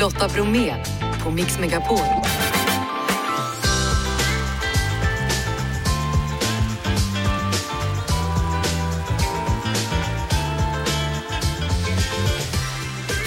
Lotta 0.00 0.28
Bromé 0.28 0.74
på 1.24 1.30
Mix 1.30 1.58
Megapol. 1.58 1.98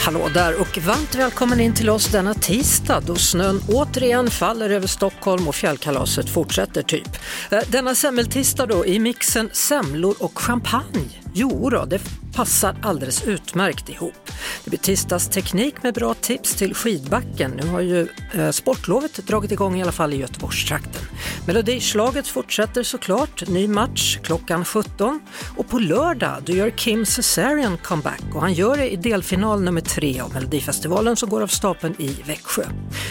Hallå 0.05 0.30
där 0.34 0.62
och 0.62 0.78
varmt 0.78 1.16
välkommen 1.16 1.59
in 1.59 1.73
till 1.73 1.89
oss 1.89 2.07
denna 2.07 2.34
tisdag 2.34 3.04
då 3.05 3.16
snön 3.16 3.62
återigen 3.70 4.30
faller 4.30 4.70
över 4.70 4.88
Stockholm 4.88 5.48
och 5.48 5.55
fjällkalaset 5.55 6.30
fortsätter 6.30 6.82
typ. 6.82 7.18
Eh, 7.52 7.60
denna 7.68 7.96
semmeltisdag 7.96 8.70
då 8.70 8.86
i 8.86 9.00
mixen 9.00 9.50
semlor 9.54 10.16
och 10.20 10.40
champagne. 10.40 11.10
Jo 11.34 11.70
då, 11.70 11.86
det 11.86 12.02
passar 12.36 12.76
alldeles 12.82 13.24
utmärkt 13.24 13.89
ihop. 13.89 14.22
Det 14.64 14.70
blir 14.70 14.79
tisdagsteknik 14.79 15.83
med 15.83 15.93
bra 15.93 16.14
tips 16.14 16.56
till 16.56 16.75
skidbacken. 16.75 17.52
Nu 17.64 17.68
har 17.68 17.79
ju 17.79 18.07
eh, 18.33 18.50
sportlovet 18.50 19.28
dragit 19.28 19.52
igång 19.52 19.79
i 19.79 19.82
alla 19.82 19.92
fall 19.92 20.14
i 20.14 20.18
Göteborgstrakten. 20.18 21.02
Melodislaget 21.47 22.28
fortsätter 22.28 22.83
såklart, 22.83 23.47
ny 23.47 23.68
match 23.68 24.19
klockan 24.24 24.66
17 24.66 25.21
och 25.57 25.69
på 25.69 25.79
lördag 25.79 26.43
då 26.46 26.54
gör 26.54 26.69
Kim 26.69 27.06
Cesarian 27.06 27.78
comeback 27.78 28.21
och 28.33 28.42
han 28.42 28.54
gör 28.54 28.78
det 28.78 28.89
i 28.89 28.96
delfinal 28.96 29.61
nummer 29.61 29.82
tre 29.82 30.19
av 30.19 30.33
Melodifestivalen 30.33 31.16
som 31.16 31.30
går 31.30 31.41
av 31.41 31.47
stapeln 31.47 31.96
i 32.00 32.16
Växjö. 32.25 32.64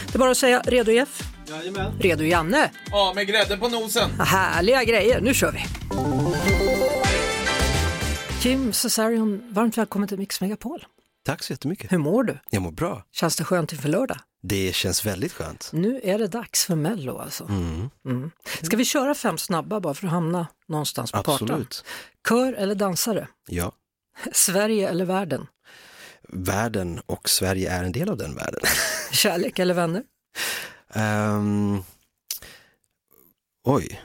Det 0.06 0.14
är 0.14 0.18
bara 0.18 0.30
att 0.30 0.36
säga 0.36 0.62
redo 0.64 0.90
Jeff? 0.92 1.22
Jajamän. 1.48 1.92
Redo 2.00 2.24
Janne? 2.24 2.70
Ja, 2.90 3.12
med 3.14 3.26
grädde 3.26 3.56
på 3.56 3.68
nosen. 3.68 4.10
Härliga 4.20 4.84
grejer, 4.84 5.20
nu 5.20 5.34
kör 5.34 5.52
vi! 5.52 5.64
Kim 8.42 8.72
Cesarion, 8.72 9.42
varmt 9.48 9.78
välkommen 9.78 10.08
till 10.08 10.18
Mix 10.18 10.40
Megapol. 10.40 10.84
Tack 11.24 11.42
så 11.42 11.52
jättemycket. 11.52 11.92
Hur 11.92 11.98
mår 11.98 12.24
du? 12.24 12.38
Jag 12.50 12.62
mår 12.62 12.70
bra. 12.70 13.04
Känns 13.12 13.36
det 13.36 13.44
skönt 13.44 13.72
inför 13.72 13.88
lördag? 13.88 14.18
Det 14.42 14.74
känns 14.74 15.06
väldigt 15.06 15.32
skönt. 15.32 15.70
Nu 15.72 16.00
är 16.04 16.18
det 16.18 16.26
dags 16.26 16.64
för 16.64 16.74
Mello 16.76 17.18
alltså. 17.18 17.44
Mm. 17.44 17.90
Mm. 18.04 18.30
Ska 18.62 18.76
vi 18.76 18.84
köra 18.84 19.14
fem 19.14 19.38
snabba 19.38 19.80
bara 19.80 19.94
för 19.94 20.06
att 20.06 20.12
hamna 20.12 20.46
någonstans 20.68 21.12
på 21.12 21.22
kartan? 21.22 21.50
Absolut. 21.50 21.84
Kör 22.28 22.52
eller 22.52 22.74
dansare? 22.74 23.28
Ja. 23.48 23.72
Sverige 24.32 24.88
eller 24.88 25.04
världen? 25.04 25.46
Världen 26.28 27.00
och 27.06 27.28
Sverige 27.28 27.70
är 27.70 27.84
en 27.84 27.92
del 27.92 28.08
av 28.08 28.16
den 28.16 28.34
världen. 28.34 28.60
Kärlek 29.12 29.58
eller 29.58 29.74
vänner? 29.74 30.02
Ehm, 30.94 31.82
oj, 33.64 34.00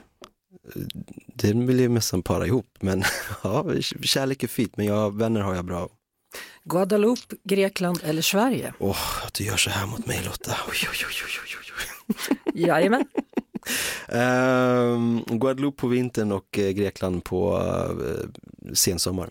det 1.34 1.54
vill 1.54 1.80
jag 1.80 1.92
nästan 1.92 2.24
para 2.24 2.46
ihop. 2.48 2.78
Men 2.80 3.04
ja, 3.44 3.66
kärlek 4.02 4.44
är 4.44 4.48
fint, 4.48 4.78
men 4.78 4.86
jag, 4.86 5.18
vänner 5.18 5.42
har 5.42 5.56
jag 5.56 5.66
bra. 5.66 5.90
Guadeloupe, 6.70 7.36
Grekland 7.44 8.00
eller 8.04 8.22
Sverige? 8.22 8.74
Åh, 8.80 9.26
att 9.26 9.34
du 9.34 9.44
gör 9.44 9.58
så 9.58 9.70
här 9.70 9.86
mot 9.88 10.06
mig 10.06 10.22
Lotta. 10.26 10.52
Oj, 10.70 10.78
oj, 10.92 11.06
oj, 11.08 11.16
oj, 11.26 11.74
oj. 12.54 12.64
Jajamän. 12.68 13.06
Ehm, 14.08 15.24
Guadeloupe 15.28 15.78
på 15.82 15.88
vintern 15.88 16.32
och 16.32 16.60
eh, 16.60 16.70
Grekland 16.72 17.24
på 17.24 17.58
uh, 17.60 18.74
sensommar. 18.74 19.30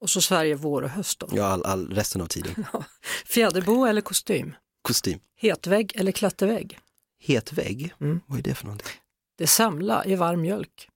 Och 0.00 0.10
så 0.10 0.20
Sverige 0.20 0.54
vår 0.54 0.82
och 0.82 0.90
höst 0.90 1.18
då. 1.20 1.28
Ja, 1.32 1.44
all, 1.44 1.62
all, 1.64 1.88
resten 1.94 2.20
av 2.22 2.26
tiden. 2.26 2.66
Fjäderbo 3.26 3.84
eller 3.84 4.00
kostym? 4.00 4.54
Kostym. 4.82 5.18
Hetvägg 5.40 5.92
eller 5.96 6.12
klättervägg? 6.12 6.78
Het 7.22 7.52
vägg, 7.52 7.94
Mm. 8.00 8.20
vad 8.26 8.38
är 8.38 8.42
det 8.42 8.54
för 8.54 8.64
någonting? 8.64 8.92
Det 9.38 9.44
är 9.44 9.48
semla 9.48 10.04
i 10.04 10.14
varm 10.14 10.40
mjölk. 10.40 10.88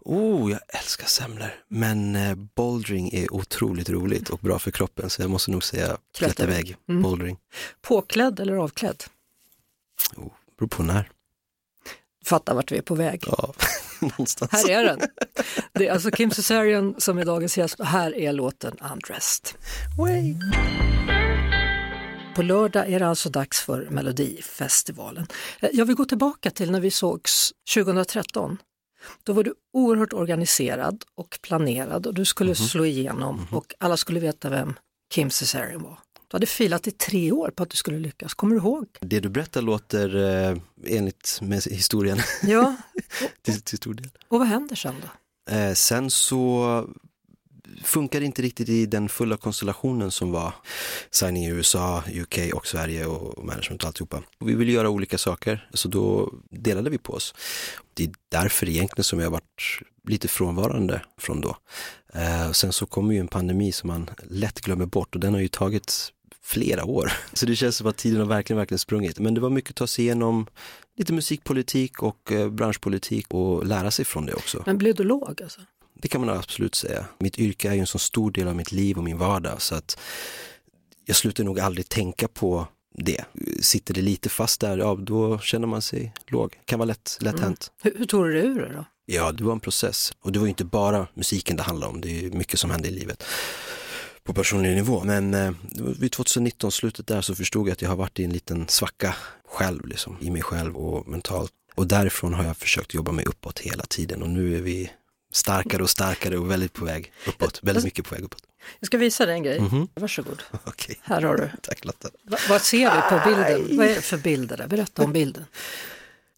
Oh, 0.00 0.50
jag 0.50 0.60
älskar 0.68 1.06
semlor. 1.06 1.50
Men 1.68 2.16
eh, 2.16 2.34
bouldering 2.34 3.10
är 3.12 3.32
otroligt 3.32 3.90
roligt 3.90 4.28
och 4.30 4.38
bra 4.38 4.58
för 4.58 4.70
kroppen 4.70 5.10
så 5.10 5.22
jag 5.22 5.30
måste 5.30 5.50
nog 5.50 5.64
säga 5.64 5.86
Klättervägg. 5.86 6.16
klättervägg, 6.16 6.76
Mm. 6.88 7.02
bouldering. 7.02 7.38
Påklädd 7.82 8.40
eller 8.40 8.52
avklädd? 8.56 9.04
Oh, 10.16 10.32
beror 10.58 10.68
på 10.68 10.82
när. 10.82 11.10
Fattar 12.24 12.54
vart 12.54 12.72
vi 12.72 12.78
är 12.78 12.82
på 12.82 12.94
väg. 12.94 13.24
Ja, 13.26 13.54
någonstans. 14.00 14.52
Här 14.52 14.70
är 14.70 14.84
den. 14.84 15.00
Det 15.72 15.86
är 15.88 15.92
alltså 15.92 16.10
Kim 16.10 16.30
Cesarion 16.30 16.94
som 16.98 17.18
är 17.18 17.24
dagens 17.24 17.58
gäst 17.58 17.80
och 17.80 17.86
här 17.86 18.14
är 18.14 18.32
låten 18.32 18.76
Undressed. 18.92 19.48
Way. 19.98 20.34
På 22.36 22.42
lördag 22.42 22.88
är 22.92 22.98
det 22.98 23.08
alltså 23.08 23.28
dags 23.30 23.60
för 23.60 23.86
Melodifestivalen. 23.90 25.26
Eh, 25.60 25.68
Jag 25.72 25.84
vill 25.86 25.96
gå 25.96 26.04
tillbaka 26.04 26.50
till 26.50 26.70
när 26.70 26.80
vi 26.80 26.90
sågs 26.90 27.52
2013. 27.74 28.58
Då 29.22 29.32
var 29.32 29.44
du 29.44 29.54
oerhört 29.72 30.12
organiserad 30.12 31.04
och 31.14 31.38
planerad 31.42 32.06
och 32.06 32.14
du 32.14 32.24
skulle 32.24 32.54
slå 32.54 32.84
igenom 32.86 33.46
och 33.52 33.74
alla 33.78 33.96
skulle 33.96 34.20
veta 34.20 34.50
vem 34.50 34.74
Kim 35.14 35.30
Cesarion 35.30 35.82
var. 35.82 35.98
Du 36.28 36.34
hade 36.34 36.46
filat 36.46 36.86
i 36.86 36.90
tre 36.90 37.32
år 37.32 37.50
på 37.50 37.62
att 37.62 37.70
du 37.70 37.76
skulle 37.76 37.98
lyckas, 37.98 38.34
kommer 38.34 38.54
du 38.54 38.60
ihåg? 38.60 38.86
Det 39.00 39.20
du 39.20 39.28
berättar 39.28 39.62
låter 39.62 40.16
eh, 40.50 40.56
enligt 40.86 41.38
med 41.42 41.62
historien 41.62 42.18
Ja, 42.42 42.76
till, 43.42 43.60
till 43.62 43.76
stor 43.78 43.94
del. 43.94 44.10
och 44.28 44.38
vad 44.38 44.48
händer 44.48 44.76
sen 44.76 44.94
då? 45.02 45.52
Eh, 45.54 45.74
sen 45.74 46.10
så 46.10 46.84
funkade 47.84 48.24
inte 48.24 48.42
riktigt 48.42 48.68
i 48.68 48.86
den 48.86 49.08
fulla 49.08 49.36
konstellationen 49.36 50.10
som 50.10 50.32
var 50.32 50.52
signing 51.10 51.44
i 51.44 51.50
USA, 51.50 52.02
UK 52.14 52.38
och 52.54 52.66
Sverige 52.66 53.06
och 53.06 53.44
management 53.44 53.82
och 53.82 53.86
alltihopa. 53.86 54.22
Och 54.38 54.48
vi 54.48 54.54
ville 54.54 54.72
göra 54.72 54.90
olika 54.90 55.18
saker, 55.18 55.68
så 55.74 55.88
då 55.88 56.32
delade 56.50 56.90
vi 56.90 56.98
på 56.98 57.12
oss. 57.12 57.34
Det 57.94 58.04
är 58.04 58.10
därför 58.28 58.68
egentligen 58.68 59.04
som 59.04 59.20
jag 59.20 59.30
varit 59.30 59.80
lite 60.08 60.28
frånvarande 60.28 61.02
från 61.18 61.40
då. 61.40 61.56
Eh, 62.14 62.52
sen 62.52 62.72
så 62.72 62.86
kommer 62.86 63.14
ju 63.14 63.20
en 63.20 63.28
pandemi 63.28 63.72
som 63.72 63.88
man 63.88 64.10
lätt 64.30 64.60
glömmer 64.60 64.86
bort 64.86 65.14
och 65.14 65.20
den 65.20 65.34
har 65.34 65.40
ju 65.40 65.48
tagit 65.48 66.12
flera 66.42 66.84
år. 66.84 67.12
Så 67.32 67.46
det 67.46 67.56
känns 67.56 67.76
som 67.76 67.86
att 67.86 67.96
tiden 67.96 68.20
har 68.20 68.26
verkligen, 68.26 68.58
verkligen 68.58 68.78
sprungit. 68.78 69.18
Men 69.18 69.34
det 69.34 69.40
var 69.40 69.50
mycket 69.50 69.70
att 69.70 69.76
ta 69.76 69.86
sig 69.86 70.04
igenom 70.04 70.46
lite 70.96 71.12
musikpolitik 71.12 72.02
och 72.02 72.32
eh, 72.32 72.48
branschpolitik 72.48 73.26
och 73.28 73.66
lära 73.66 73.90
sig 73.90 74.04
från 74.04 74.26
det 74.26 74.34
också. 74.34 74.62
Men 74.66 74.78
blev 74.78 74.94
du 74.94 75.04
låg 75.04 75.42
alltså? 75.42 75.60
Det 75.98 76.08
kan 76.08 76.20
man 76.20 76.36
absolut 76.38 76.74
säga. 76.74 77.06
Mitt 77.18 77.38
yrke 77.38 77.68
är 77.68 77.74
ju 77.74 77.80
en 77.80 77.86
så 77.86 77.98
stor 77.98 78.30
del 78.30 78.48
av 78.48 78.56
mitt 78.56 78.72
liv 78.72 78.98
och 78.98 79.04
min 79.04 79.18
vardag 79.18 79.62
så 79.62 79.74
att 79.74 79.98
jag 81.04 81.16
slutar 81.16 81.44
nog 81.44 81.60
aldrig 81.60 81.88
tänka 81.88 82.28
på 82.28 82.66
det. 82.94 83.24
Sitter 83.60 83.94
det 83.94 84.02
lite 84.02 84.28
fast 84.28 84.60
där, 84.60 84.78
ja 84.78 84.94
då 84.94 85.38
känner 85.38 85.66
man 85.66 85.82
sig 85.82 86.12
låg. 86.26 86.58
Kan 86.64 86.78
vara 86.78 86.86
lätt, 86.86 87.18
lätt 87.20 87.40
hänt. 87.40 87.72
Hur, 87.82 87.94
hur 87.98 88.04
tog 88.04 88.24
du 88.24 88.32
dig 88.32 88.42
ur 88.42 88.60
det 88.60 88.72
då? 88.72 88.84
Ja, 89.06 89.32
det 89.32 89.44
var 89.44 89.52
en 89.52 89.60
process 89.60 90.12
och 90.20 90.32
det 90.32 90.38
var 90.38 90.46
ju 90.46 90.50
inte 90.50 90.64
bara 90.64 91.06
musiken 91.14 91.56
det 91.56 91.62
handlade 91.62 91.92
om, 91.92 92.00
det 92.00 92.08
är 92.08 92.22
ju 92.22 92.30
mycket 92.30 92.60
som 92.60 92.70
hände 92.70 92.88
i 92.88 92.90
livet 92.90 93.24
på 94.28 94.34
personlig 94.34 94.74
nivå. 94.74 95.04
Men 95.04 95.34
eh, 95.34 95.52
vid 95.98 96.12
2019, 96.12 96.72
slutet 96.72 97.06
där, 97.06 97.20
så 97.20 97.34
förstod 97.34 97.68
jag 97.68 97.72
att 97.72 97.82
jag 97.82 97.88
har 97.88 97.96
varit 97.96 98.18
i 98.18 98.24
en 98.24 98.32
liten 98.32 98.68
svacka 98.68 99.14
själv, 99.48 99.86
liksom, 99.86 100.16
i 100.20 100.30
mig 100.30 100.42
själv 100.42 100.76
och 100.76 101.08
mentalt. 101.08 101.52
Och 101.74 101.86
därifrån 101.86 102.34
har 102.34 102.44
jag 102.44 102.56
försökt 102.56 102.94
jobba 102.94 103.12
mig 103.12 103.24
uppåt 103.24 103.58
hela 103.58 103.82
tiden 103.82 104.22
och 104.22 104.28
nu 104.28 104.56
är 104.56 104.60
vi 104.60 104.90
starkare 105.32 105.82
och 105.82 105.90
starkare 105.90 106.38
och 106.38 106.50
väldigt 106.50 106.72
på 106.72 106.84
väg 106.84 107.12
uppåt, 107.26 107.60
väldigt 107.62 107.84
mycket 107.84 108.04
på 108.08 108.14
väg 108.14 108.24
uppåt. 108.24 108.42
Jag 108.80 108.86
ska 108.86 108.98
visa 108.98 109.26
dig 109.26 109.34
en 109.34 109.42
grej. 109.42 109.60
Mhm. 109.60 109.88
Varsågod. 109.94 110.42
Okej, 110.64 110.98
Här 111.02 111.22
har 111.22 111.36
du. 111.36 111.50
tack 111.62 111.84
Lotta. 111.84 112.08
Va, 112.22 112.38
vad 112.48 112.62
ser 112.62 112.78
vi 112.96 113.02
på 113.18 113.28
bilden? 113.30 113.76
Vad 113.78 113.86
är 113.86 113.94
det 113.94 114.00
för 114.02 114.16
bilder 114.18 114.56
där? 114.56 114.66
Berätta 114.68 115.04
om 115.04 115.12
bilden. 115.12 115.44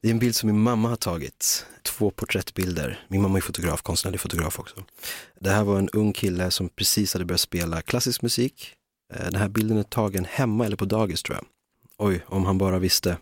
Det 0.03 0.09
är 0.09 0.13
en 0.13 0.19
bild 0.19 0.35
som 0.37 0.47
min 0.47 0.61
mamma 0.61 0.89
har 0.89 0.97
tagit, 0.97 1.67
två 1.83 2.11
porträttbilder. 2.11 3.05
Min 3.09 3.23
mamma 3.23 3.39
är 3.39 3.43
fotograf, 3.43 3.83
konstnärlig 3.83 4.21
fotograf 4.21 4.59
också. 4.59 4.85
Det 5.41 5.51
här 5.51 5.65
var 5.65 5.79
en 5.79 5.89
ung 5.89 6.13
kille 6.13 6.51
som 6.51 6.69
precis 6.69 7.13
hade 7.13 7.25
börjat 7.25 7.41
spela 7.41 7.83
klassisk 7.83 8.23
musik. 8.23 8.75
Eh, 9.15 9.25
Den 9.25 9.35
här 9.35 9.49
bilden 9.49 9.79
är 9.79 9.83
tagen 9.83 10.25
hemma 10.25 10.67
eller 10.67 10.77
på 10.77 10.85
dagis 10.85 11.23
tror 11.23 11.37
jag. 11.37 11.47
Oj, 11.99 12.25
om 12.27 12.45
han 12.45 12.59
bara 12.59 12.79
visste. 12.79 13.17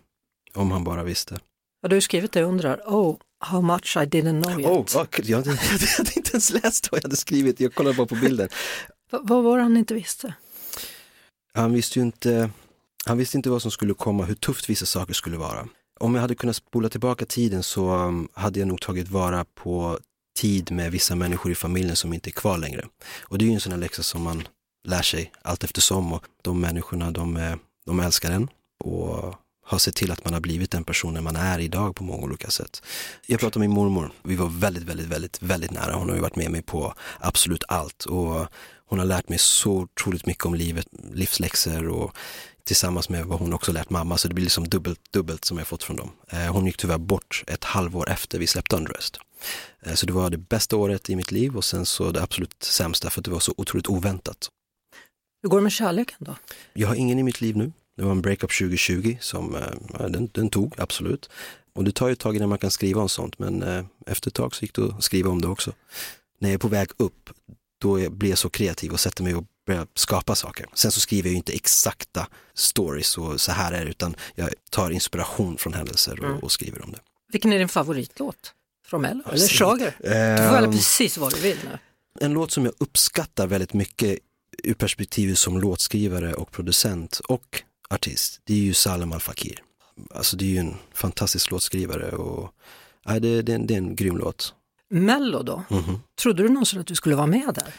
Om 0.54 0.70
han 0.70 0.84
bara 0.84 1.02
visste. 1.04 1.38
Ja, 1.82 1.88
du 1.88 1.96
har 1.96 2.00
skrivit 2.00 2.32
det 2.32 2.42
undrar, 2.42 2.80
oh, 2.86 3.16
how 3.40 3.60
much 3.60 3.96
I 3.96 4.06
didn't 4.06 4.42
know 4.42 4.60
yet. 4.60 4.70
Oh, 4.70 5.02
oh, 5.02 5.06
jag, 5.22 5.36
hade, 5.36 5.50
jag 5.80 5.88
hade 5.96 6.12
inte 6.16 6.30
ens 6.30 6.50
läst 6.50 6.92
vad 6.92 6.98
jag 6.98 7.02
hade 7.02 7.16
skrivit, 7.16 7.60
jag 7.60 7.74
kollade 7.74 7.96
bara 7.96 8.06
på 8.06 8.14
bilden. 8.14 8.48
Va, 9.10 9.20
vad 9.22 9.44
var 9.44 9.56
det 9.56 9.62
han 9.62 9.76
inte 9.76 9.94
visste? 9.94 10.34
Han 11.54 11.72
visste 11.72 11.98
ju 11.98 12.04
inte, 12.04 12.50
han 13.06 13.18
visste 13.18 13.36
inte 13.36 13.50
vad 13.50 13.62
som 13.62 13.70
skulle 13.70 13.94
komma, 13.94 14.24
hur 14.24 14.34
tufft 14.34 14.70
vissa 14.70 14.86
saker 14.86 15.14
skulle 15.14 15.36
vara. 15.36 15.68
Om 16.00 16.14
jag 16.14 16.22
hade 16.22 16.34
kunnat 16.34 16.56
spola 16.56 16.88
tillbaka 16.88 17.26
tiden 17.26 17.62
så 17.62 17.94
um, 17.94 18.28
hade 18.32 18.58
jag 18.58 18.68
nog 18.68 18.80
tagit 18.80 19.08
vara 19.08 19.44
på 19.44 19.98
tid 20.38 20.70
med 20.70 20.92
vissa 20.92 21.14
människor 21.14 21.52
i 21.52 21.54
familjen 21.54 21.96
som 21.96 22.12
inte 22.12 22.30
är 22.30 22.32
kvar 22.32 22.58
längre. 22.58 22.84
Och 23.22 23.38
det 23.38 23.44
är 23.44 23.46
ju 23.46 23.54
en 23.54 23.60
sån 23.60 23.72
här 23.72 23.78
läxa 23.78 24.02
som 24.02 24.22
man 24.22 24.48
lär 24.88 25.02
sig 25.02 25.32
allt 25.42 25.64
eftersom 25.64 26.12
och 26.12 26.24
de 26.42 26.60
människorna 26.60 27.10
de, 27.10 27.58
de 27.86 28.00
älskar 28.00 28.30
en 28.30 28.48
och 28.84 29.34
har 29.68 29.78
sett 29.78 29.94
till 29.94 30.10
att 30.10 30.24
man 30.24 30.32
har 30.34 30.40
blivit 30.40 30.70
den 30.70 30.84
personen 30.84 31.24
man 31.24 31.36
är 31.36 31.58
idag 31.58 31.96
på 31.96 32.04
många 32.04 32.22
olika 32.24 32.50
sätt. 32.50 32.82
Jag 33.26 33.40
pratade 33.40 33.58
med 33.58 33.68
min 33.68 33.74
mormor, 33.74 34.12
vi 34.22 34.36
var 34.36 34.48
väldigt, 34.48 34.82
väldigt, 34.82 35.06
väldigt, 35.06 35.42
väldigt 35.42 35.70
nära. 35.70 35.94
Hon 35.94 36.08
har 36.08 36.16
ju 36.16 36.22
varit 36.22 36.36
med 36.36 36.50
mig 36.50 36.62
på 36.62 36.94
absolut 37.20 37.64
allt 37.68 38.04
och 38.04 38.46
hon 38.86 38.98
har 38.98 39.06
lärt 39.06 39.28
mig 39.28 39.38
så 39.38 39.70
otroligt 39.72 40.26
mycket 40.26 40.46
om 40.46 40.54
livet, 40.54 40.86
livsläxor 41.12 41.88
och 41.88 42.16
tillsammans 42.64 43.08
med 43.08 43.24
vad 43.24 43.38
hon 43.38 43.52
också 43.52 43.72
lärt 43.72 43.90
mamma, 43.90 44.18
så 44.18 44.28
det 44.28 44.34
blir 44.34 44.44
liksom 44.44 44.68
dubbelt, 44.68 45.00
dubbelt 45.12 45.44
som 45.44 45.58
jag 45.58 45.66
fått 45.66 45.82
från 45.82 45.96
dem. 45.96 46.10
Eh, 46.32 46.52
Hon 46.52 46.66
gick 46.66 46.76
tyvärr 46.76 46.98
bort 46.98 47.44
ett 47.46 47.64
halvår 47.64 48.08
efter 48.10 48.38
vi 48.38 48.46
släppte 48.46 48.76
Undressed. 48.76 49.16
Eh, 49.82 49.94
Så 49.94 50.06
det 50.06 50.12
var 50.12 50.30
det 50.30 50.38
bästa 50.38 50.76
året 50.76 51.10
i 51.10 51.16
mitt 51.16 51.30
liv 51.32 51.56
och 51.56 51.64
sen 51.64 51.86
så 51.86 52.10
det 52.10 52.22
absolut 52.22 52.62
sämsta 52.62 53.10
för 53.10 53.20
att 53.20 53.24
det 53.24 53.30
var 53.30 53.40
så 53.40 53.54
otroligt 53.56 53.86
oväntat. 53.88 54.48
Hur 55.42 55.48
går 55.48 55.58
det 55.58 55.62
med 55.62 55.72
kärleken 55.72 56.16
då? 56.20 56.36
Jag 56.72 56.88
har 56.88 56.94
ingen 56.94 57.18
i 57.18 57.22
mitt 57.22 57.40
liv 57.40 57.56
nu 57.56 57.72
Det 57.98 58.04
var 58.04 58.10
en 58.12 58.22
breakup 58.22 58.50
2020 58.58 59.16
som 59.20 59.54
eh, 59.54 60.06
den, 60.08 60.30
den 60.34 60.50
tog, 60.50 60.74
absolut. 60.80 61.30
Och 61.74 61.84
det 61.84 61.92
tar 61.92 62.06
ju 62.08 62.12
ett 62.12 62.18
tag 62.18 62.36
innan 62.36 62.48
man 62.48 62.58
kan 62.58 62.70
skriva 62.70 63.02
om 63.02 63.08
sånt, 63.08 63.38
men 63.38 63.62
eh, 63.62 63.84
efter 64.06 64.30
ett 64.30 64.34
tag 64.34 64.54
så 64.54 64.64
gick 64.64 64.74
det 64.74 64.84
att 64.84 65.04
skriva 65.04 65.30
om 65.30 65.40
det 65.42 65.48
också. 65.48 65.72
När 66.40 66.48
jag 66.48 66.54
är 66.54 66.58
på 66.58 66.68
väg 66.68 66.88
upp, 66.96 67.30
då 67.80 68.10
blir 68.10 68.28
jag 68.30 68.38
så 68.38 68.50
kreativ 68.50 68.92
och 68.92 69.00
sätter 69.00 69.22
mig 69.24 69.34
och 69.34 69.44
börjar 69.66 69.86
skapa 69.94 70.34
saker. 70.34 70.66
Sen 70.74 70.92
så 70.92 71.00
skriver 71.00 71.28
jag 71.28 71.32
ju 71.32 71.36
inte 71.36 71.52
exakta 71.52 72.28
stories 72.54 73.18
och 73.18 73.40
så 73.40 73.52
här 73.52 73.72
är 73.72 73.84
det, 73.84 73.90
utan 73.90 74.16
jag 74.34 74.50
tar 74.70 74.90
inspiration 74.90 75.56
från 75.58 75.72
händelser 75.74 76.12
och, 76.20 76.24
Mm. 76.24 76.38
och 76.38 76.52
skriver 76.52 76.82
om 76.84 76.92
det. 76.92 76.98
Vilken 77.32 77.52
är 77.52 77.58
din 77.58 77.68
favoritlåt 77.68 78.52
från 78.86 79.02
Mello? 79.02 79.22
Eller 79.32 79.48
schlager? 79.48 79.96
Du 79.98 80.02
får 80.02 80.08
välja 80.52 80.58
Ehm, 80.58 80.72
precis 80.72 81.18
vad 81.18 81.34
du 81.34 81.40
vill 81.40 81.58
nu. 81.64 81.78
En 82.20 82.32
låt 82.32 82.50
som 82.50 82.64
jag 82.64 82.74
uppskattar 82.78 83.46
väldigt 83.46 83.72
mycket 83.72 84.18
ur 84.62 84.74
perspektivet 84.74 85.38
som 85.38 85.60
låtskrivare 85.60 86.34
och 86.34 86.50
producent 86.50 87.20
och 87.28 87.62
artist, 87.94 88.40
det 88.44 88.52
är 88.54 88.58
ju 88.58 88.74
Salem 88.74 89.12
Al 89.12 89.20
Fakir. 89.20 89.62
Alltså 90.14 90.36
det 90.36 90.44
är 90.44 90.48
ju 90.48 90.56
en 90.58 90.76
fantastisk 90.94 91.50
låtskrivare 91.50 92.10
och 92.10 92.50
nej, 93.06 93.20
det, 93.20 93.42
det, 93.42 93.52
är 93.52 93.56
en- 93.56 93.66
det 93.66 93.74
är 93.74 93.78
en 93.78 93.96
grym 93.96 94.16
låt. 94.16 94.54
Mello 94.90 95.42
då? 95.42 95.62
Mhm. 95.70 96.00
Trodde 96.22 96.42
du 96.42 96.48
någonsin 96.48 96.80
att 96.80 96.86
du 96.86 96.94
skulle 96.94 97.16
vara 97.16 97.26
med 97.26 97.54
där? 97.54 97.74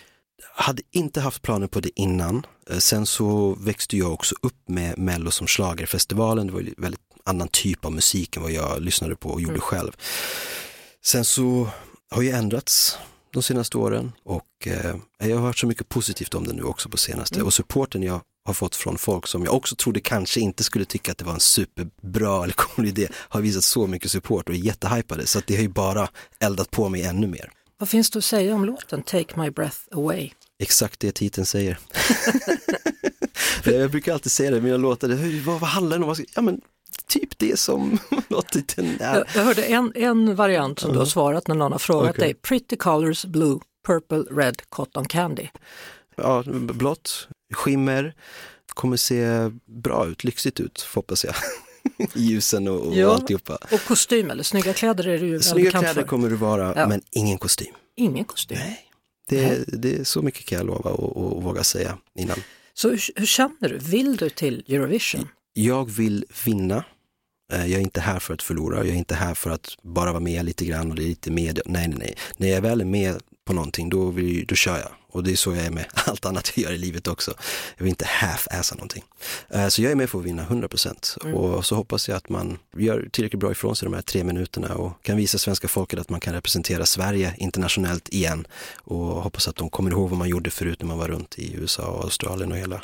hade 0.54 0.82
inte 0.92 1.22
haft 1.22 1.42
planer 1.42 1.68
på 1.68 1.80
det 1.80 2.00
innan. 2.00 2.46
Eh, 2.70 2.78
Sen 2.78 3.06
så 3.06 3.56
växte 3.56 3.98
jag 3.98 4.14
också 4.14 4.36
upp 4.42 4.70
med 4.70 4.98
Mello 4.98 5.32
som 5.32 5.48
schlagerfestivalen. 5.48 6.48
Det 6.48 6.54
var 6.54 6.60
ju 6.62 6.74
väldigt 6.78 7.02
annan 7.24 7.48
typ 7.48 7.86
av 7.86 7.92
musik 7.92 8.36
än 8.38 8.42
vad 8.44 8.52
jag 8.52 8.82
lyssnade 8.82 9.16
på 9.16 9.30
och 9.30 9.42
gjorde 9.42 9.54
Mm. 9.54 9.62
själv. 9.62 9.92
Sen 11.06 11.26
så 11.26 11.70
har 12.12 12.22
ju 12.22 12.30
ändrats 12.30 12.98
de 13.34 13.44
senaste 13.44 13.78
åren 13.78 14.12
och 14.24 14.68
eh, 14.68 14.96
jag 15.20 15.38
har 15.38 15.46
hört 15.48 15.58
så 15.58 15.68
mycket 15.68 15.90
positivt 15.90 16.34
om 16.34 16.48
det 16.48 16.54
nu 16.54 16.64
också 16.64 16.90
på 16.90 16.98
senaste 16.98 17.36
Mm. 17.36 17.48
och 17.48 17.54
supporten 17.54 18.04
jag 18.04 18.22
har 18.46 18.54
fått 18.54 18.76
från 18.76 18.98
folk 18.98 19.28
som 19.28 19.44
jag 19.44 19.54
också 19.54 19.76
trodde 19.76 20.00
kanske 20.00 20.40
inte 20.40 20.64
skulle 20.64 20.86
tycka 20.86 21.12
att 21.12 21.18
det 21.18 21.26
var 21.26 21.34
en 21.34 21.40
superbra 21.40 22.44
eller 22.44 22.54
cool 22.54 22.86
idé 22.88 23.08
har 23.14 23.42
visat 23.42 23.64
så 23.64 23.88
mycket 23.88 24.12
support 24.12 24.50
och 24.50 24.56
är 24.56 24.60
jättehypade 24.60 25.26
så 25.28 25.40
att 25.40 25.48
det 25.48 25.56
har 25.56 25.62
ju 25.62 25.70
bara 25.70 26.10
eldat 26.40 26.72
på 26.72 26.90
mig 26.90 27.04
ännu 27.04 27.28
mer. 27.28 27.52
Vad 27.78 27.90
finns 27.90 28.10
det 28.10 28.20
att 28.20 28.26
säga 28.26 28.56
om 28.56 28.66
låten 28.66 29.02
Take 29.04 29.40
My 29.40 29.50
Breath 29.50 29.78
Away? 29.92 30.30
Exakt 30.60 31.00
det 31.00 31.12
titeln 31.12 31.46
säger. 31.46 31.80
jag 33.64 33.92
brukar 33.92 34.14
alltid 34.14 34.32
säga 34.32 34.52
det 34.52 34.62
mina 34.62 34.78
låtar, 34.78 35.08
det, 35.08 35.16
"Hur- 35.16 35.42
vad, 35.42 35.60
vad 35.60 35.70
handlar 35.70 35.98
den 36.00 36.10
om? 36.10 36.16
Ja 36.36 36.42
men 36.42 36.62
typ 37.08 37.38
det 37.40 37.60
som 37.60 37.98
låttiteln 38.28 38.98
är. 39.00 39.28
Jag, 39.36 39.44
hörde 39.44 39.64
en, 39.64 39.92
en 39.96 40.36
variant 40.36 40.80
som 40.80 40.92
du 40.94 40.98
har 41.00 41.06
svarat 41.06 41.48
när 41.48 41.56
någon 41.56 41.72
har 41.72 41.80
frågat 41.80 42.10
Okej. 42.10 42.22
dig. 42.22 42.34
Pretty 42.34 42.76
colors 42.76 43.26
blue, 43.26 43.60
purple, 43.88 44.18
red, 44.32 44.62
cotton 44.70 45.06
candy. 45.06 45.48
Ja, 46.16 46.44
blått, 46.74 47.28
skimmer, 47.54 48.16
kommer 48.74 48.98
se 48.98 49.28
bra 49.66 50.08
ut, 50.08 50.24
lyxigt 50.24 50.60
ut 50.60 50.88
hoppas 50.96 51.26
jag. 51.26 51.36
Ljusen 52.14 52.68
och, 52.68 52.88
och 52.88 52.96
Ja. 52.96 53.14
alltihopa. 53.14 53.58
Och 53.72 53.84
kostym 53.88 54.32
eller 54.32 54.44
snygga 54.44 54.74
kläder 54.74 55.08
är 55.08 55.18
du 55.20 55.28
ju 55.28 55.40
Snygga 55.42 55.70
kläder 55.72 55.94
för. 55.94 56.04
kommer 56.04 56.30
det 56.30 56.36
vara, 56.36 56.74
Ja. 56.76 56.88
men 56.88 57.02
ingen 57.12 57.38
kostym. 57.38 57.74
Ingen 57.96 58.26
kostym. 58.26 58.58
Nej. 58.58 58.86
Det, 59.30 59.64
det 59.68 60.00
är 60.00 60.04
så 60.04 60.22
mycket 60.22 60.46
kan 60.46 60.58
jag 60.58 60.68
lova 60.68 60.90
och, 60.90 61.18
och, 61.18 61.38
och 61.38 61.44
våga 61.44 61.64
säga 61.64 61.98
innan. 62.16 62.38
Så 62.74 62.90
hur, 62.90 63.02
hur 63.16 63.26
känner 63.26 63.70
du? 63.70 63.78
Vill 63.78 64.16
du 64.18 64.30
till 64.30 64.64
Eurovision? 64.68 65.28
Jag 65.54 65.90
vill 65.90 66.26
vinna. 66.46 66.84
Eh, 67.54 67.66
Jag 67.66 67.72
är 67.80 67.84
inte 67.84 68.02
här 68.02 68.20
för 68.20 68.34
att 68.34 68.42
förlora, 68.44 68.78
jag 68.78 68.88
är 68.88 68.94
inte 68.94 69.16
här 69.16 69.34
för 69.34 69.50
att 69.50 69.78
bara 69.84 70.12
vara 70.12 70.20
med 70.24 70.46
lite 70.46 70.66
grann 70.66 70.90
och 70.90 70.96
det 70.96 71.04
är 71.04 71.08
lite 71.08 71.32
med. 71.32 71.60
Nej, 71.66 71.88
nej, 71.88 71.98
nej. 72.00 72.16
När 72.38 72.48
jag 72.48 72.62
väl 72.62 72.82
är 72.82 72.86
med 72.86 73.22
på 73.50 73.54
någonting, 73.56 73.90
då, 73.90 74.10
vill, 74.10 74.46
då 74.48 74.56
kör 74.56 74.78
jag. 74.78 74.90
Och 75.12 75.24
det 75.24 75.32
är 75.32 75.36
så 75.36 75.56
jag 75.56 75.66
är 75.66 75.72
med 75.72 75.86
allt 75.94 76.26
annat 76.26 76.52
jag 76.56 76.64
gör 76.64 76.72
i 76.72 76.78
livet 76.78 77.08
också. 77.08 77.34
Jag 77.78 77.84
vill 77.84 77.90
inte 77.90 78.06
half-assa 78.06 78.76
någonting. 78.76 79.04
Eh, 79.50 79.68
Så 79.68 79.82
jag 79.82 79.92
är 79.92 79.96
med 79.96 80.10
för 80.10 80.20
att 80.20 80.26
vinna 80.26 80.46
100% 80.46 81.18
Mm. 81.24 81.36
och 81.36 81.66
så 81.66 81.76
hoppas 81.76 82.10
jag 82.10 82.16
att 82.18 82.30
man 82.30 82.58
gör 82.78 83.10
tillräckligt 83.12 83.40
bra 83.40 83.52
ifrån 83.52 83.76
sig 83.76 83.86
de 83.86 83.94
här 83.96 84.02
tre 84.02 84.24
minuterna 84.24 84.76
och 84.76 85.04
kan 85.04 85.18
visa 85.18 85.38
svenska 85.38 85.68
folket 85.68 86.00
att 86.00 86.10
man 86.10 86.20
kan 86.20 86.34
representera 86.34 86.86
Sverige 86.86 87.34
internationellt 87.38 88.10
igen 88.10 88.48
och 88.78 88.98
hoppas 89.06 89.48
att 89.48 89.56
de 89.56 89.70
kommer 89.70 89.92
ihåg 89.92 90.10
vad 90.10 90.20
man 90.20 90.30
gjorde 90.30 90.50
förut 90.52 90.82
när 90.82 90.88
man 90.88 90.98
var 90.98 91.08
runt 91.08 91.40
i 91.40 91.54
USA 91.56 91.88
och 91.88 92.04
Australien 92.04 92.52
och 92.52 92.58
hela, 92.58 92.76
hela 92.76 92.84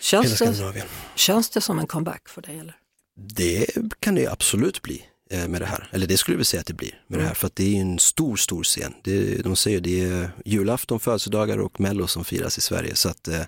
Känns 0.00 0.30
det, 0.30 0.36
Skandinavien. 0.36 0.86
känns 1.14 1.50
det 1.50 1.60
som 1.60 1.78
en 1.78 1.86
comeback 1.86 2.28
för 2.28 2.42
dig? 2.42 2.58
Eller? 2.58 2.76
Det 3.16 3.66
kan 4.00 4.14
det 4.14 4.26
absolut 4.26 4.82
bli 4.82 5.02
med 5.30 5.60
det 5.60 5.66
här. 5.66 5.88
Eller 5.92 6.06
det 6.06 6.16
skulle 6.16 6.36
vi 6.36 6.44
säga 6.44 6.60
att 6.60 6.66
det 6.66 6.74
blir 6.74 7.02
med 7.06 7.18
det 7.18 7.24
här. 7.24 7.34
För 7.34 7.46
att 7.46 7.56
det 7.56 7.76
är 7.76 7.80
en 7.80 7.98
stor, 7.98 8.36
stor 8.36 8.62
scen. 8.62 8.94
Det, 9.02 9.42
de 9.42 9.56
säger 9.56 9.80
det 9.80 10.00
är 10.00 10.30
julafton, 10.44 11.00
födelsedagar 11.00 11.58
och 11.58 11.80
mello 11.80 12.06
som 12.06 12.24
firas 12.24 12.58
i 12.58 12.60
Sverige. 12.60 12.94
Så 12.94 13.08
att 13.08 13.28
eh, 13.28 13.40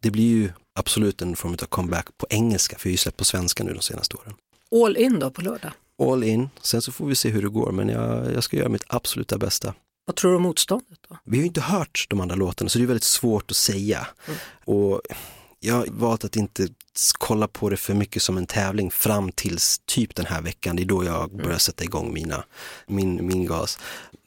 det 0.00 0.10
blir 0.10 0.28
ju 0.28 0.50
absolut 0.74 1.22
en 1.22 1.36
form 1.36 1.52
av 1.52 1.66
comeback 1.66 2.06
på 2.18 2.26
engelska. 2.30 2.78
För 2.78 2.84
vi 2.84 2.90
har 2.90 2.92
ju 2.92 2.96
släppt 2.96 3.16
på 3.16 3.24
svenska 3.24 3.64
nu 3.64 3.72
de 3.72 3.82
senaste 3.82 4.16
åren. 4.16 4.34
All 4.84 4.96
in 4.96 5.18
då 5.18 5.30
på 5.30 5.42
lördag. 5.42 5.72
All 6.02 6.24
in, 6.24 6.50
sen 6.62 6.82
så 6.82 6.92
får 6.92 7.06
vi 7.06 7.14
se 7.14 7.28
hur 7.28 7.42
det 7.42 7.48
går. 7.48 7.72
Men 7.72 7.88
jag, 7.88 8.34
jag 8.34 8.44
ska 8.44 8.56
göra 8.56 8.68
mitt 8.68 8.84
absoluta 8.86 9.38
bästa. 9.38 9.74
Vad 10.06 10.16
tror 10.16 10.30
du 10.30 10.36
om 10.36 10.42
motståndet 10.42 10.98
då? 11.08 11.16
Vi 11.24 11.36
har 11.36 11.42
ju 11.42 11.46
inte 11.46 11.60
hört 11.60 12.06
de 12.08 12.20
andra 12.20 12.36
låtarna 12.36 12.68
så 12.68 12.78
det 12.78 12.84
är 12.84 12.86
väldigt 12.86 13.04
svårt 13.04 13.50
att 13.50 13.56
säga. 13.56 14.06
Och 14.64 15.00
jag 15.60 15.74
har 15.74 15.86
valt 15.90 16.24
att 16.24 16.36
inte 16.36 16.68
kolla 17.18 17.48
på 17.48 17.70
det 17.70 17.76
för 17.76 17.94
mycket 17.94 18.22
som 18.22 18.36
en 18.36 18.46
tävling 18.46 18.90
fram 18.90 19.32
tills 19.32 19.80
typ 19.86 20.14
den 20.14 20.26
här 20.26 20.42
veckan. 20.42 20.76
Det 20.76 20.82
är 20.82 20.86
då 20.86 21.04
jag 21.04 21.36
börjar 21.36 21.58
sätta 21.58 21.84
igång 21.84 22.12
mina, 22.12 22.44
min, 22.86 23.26
min 23.26 23.46
gas. 23.46 23.78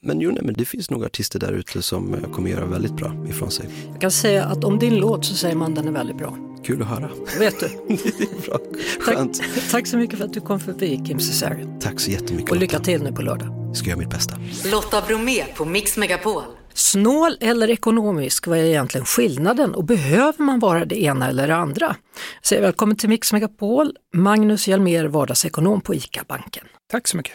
Men 0.02 0.20
jo, 0.20 0.32
nej, 0.32 0.44
men 0.44 0.54
det 0.54 0.66
finns 0.66 0.90
nog 0.90 1.06
artister 1.06 1.40
där 1.40 1.52
ute 1.52 1.82
som 1.82 2.14
eh, 2.14 2.32
kommer 2.32 2.50
göra 2.50 2.66
väldigt 2.66 2.94
bra 2.94 3.26
ifrån 3.30 3.52
sig. 3.52 3.66
Jag 3.92 4.02
kan 4.02 4.12
säga 4.12 4.46
att 4.46 4.64
om 4.64 4.80
din 4.80 4.96
låt 4.96 5.26
så 5.26 5.36
säger 5.36 5.56
man 5.56 5.74
den 5.74 5.88
är 5.88 5.92
väldigt 5.92 6.18
bra. 6.18 6.38
Kul 6.64 6.82
att 6.82 6.88
höra. 6.88 7.10
Vet 7.40 7.60
du? 7.60 7.68
det 7.88 8.24
är 8.24 8.48
bra. 8.48 8.60
Skönt. 9.00 9.38
Tack, 9.38 9.72
tack 9.72 9.88
så 9.88 9.98
mycket 9.98 10.18
för 10.18 10.26
att 10.26 10.34
du 10.34 10.42
kom 10.42 10.60
förbi 10.60 11.02
Kim 11.08 11.20
Cesarion. 11.20 11.80
Tack 11.80 12.00
så 12.00 12.12
jättemycket. 12.12 12.52
Och 12.52 12.58
lycka 12.58 12.78
Lotta. 12.78 12.86
till 12.86 13.04
nu 13.04 13.12
på 13.12 13.22
lördag. 13.22 13.48
Jag 13.68 13.78
ska 13.78 13.90
göra 13.90 14.00
mitt 14.00 14.10
bästa. 14.10 14.36
Lotta 14.66 15.02
Bromé 15.08 15.46
på 15.56 15.66
Mix 15.66 15.98
Megapol. 15.98 16.44
Snål 16.74 17.38
eller 17.42 17.70
ekonomisk, 17.70 18.48
vad 18.48 18.58
är 18.58 18.64
egentligen 18.64 19.06
skillnaden 19.06 19.76
och 19.76 19.84
behöver 19.84 20.44
man 20.44 20.60
vara 20.60 20.86
det 20.86 21.04
ena 21.04 21.30
eller 21.30 21.48
det 21.48 21.56
andra? 21.56 21.96
Säg 22.44 22.62
välkommen 22.62 22.98
till 22.98 23.10
Mix 23.10 23.34
Megapol, 23.34 23.96
Magnus 24.14 24.68
Hjelmér, 24.68 25.06
vardagsekonom 25.06 25.82
på 25.82 25.96
ICA-banken. 25.96 26.68
Tack 26.92 27.08
så 27.08 27.18
mycket. 27.18 27.34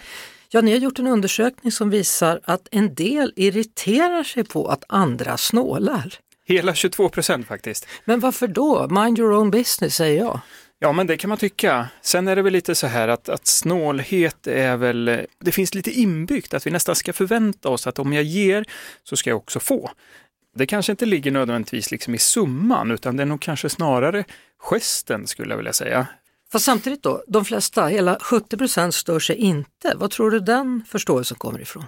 Ja, 0.51 0.61
ni 0.61 0.71
har 0.71 0.79
gjort 0.79 0.99
en 0.99 1.07
undersökning 1.07 1.73
som 1.73 1.91
visar 1.91 2.41
att 2.45 2.69
en 2.71 2.95
del 2.95 3.33
irriterar 3.37 4.25
sig 4.25 4.45
på 4.45 4.69
att 4.69 4.85
andra 4.89 5.37
snålar. 5.37 6.15
Hela 6.47 6.75
22 6.75 7.09
procent 7.09 7.47
faktiskt. 7.47 7.87
Men 8.05 8.21
varför 8.21 8.49
då? 8.49 8.89
Mind 8.89 9.19
your 9.19 9.33
own 9.33 9.51
business 9.51 9.95
säger 9.95 10.19
jag. 10.19 10.41
Ja, 10.81 10.93
men 10.93 11.07
det 11.07 11.17
kan 11.17 11.29
man 11.29 11.39
tycka. 11.39 11.89
Sen 12.01 12.29
är 12.29 12.37
det 12.37 12.43
väl 12.43 12.53
lite 12.53 12.75
så 12.75 12.87
här 12.87 13.09
att, 13.09 13.29
att 13.29 13.47
snålhet 13.47 14.47
är 14.47 14.77
väl, 14.77 15.27
det 15.41 15.53
finns 15.53 15.75
lite 15.75 15.91
inbyggt 15.91 16.55
att 16.55 16.67
vi 16.67 16.71
nästan 16.71 16.95
ska 16.97 17.13
förvänta 17.13 17.69
oss 17.69 17.87
att 17.87 17.99
om 17.99 18.13
jag 18.13 18.25
ger 18.25 18.65
så 19.05 19.17
ska 19.17 19.31
jag 19.31 19.37
också 19.37 19.61
få. 19.61 19.91
Det 20.57 20.67
kanske 20.67 20.93
inte 20.93 21.07
ligger 21.07 21.31
nödvändigtvis 21.31 21.91
liksom 21.91 22.15
i 22.15 22.19
summan, 22.19 22.91
utan 22.91 23.17
det 23.17 23.23
är 23.23 23.27
nog 23.27 23.41
kanske 23.41 23.69
snarare 23.69 24.25
gesten 24.59 25.27
skulle 25.27 25.53
jag 25.53 25.57
vilja 25.57 25.73
säga. 25.73 26.07
Fast 26.53 26.65
samtidigt 26.65 27.03
då, 27.03 27.25
de 27.29 27.45
flesta, 27.45 27.87
hela 27.87 28.19
70 28.21 28.93
stör 28.93 29.19
sig 29.19 29.37
inte. 29.37 29.93
Vad 29.97 30.11
tror 30.11 30.31
du 30.31 30.41
den 30.41 30.85
förståelsen 30.89 31.39
kommer 31.39 31.61
ifrån? 31.61 31.85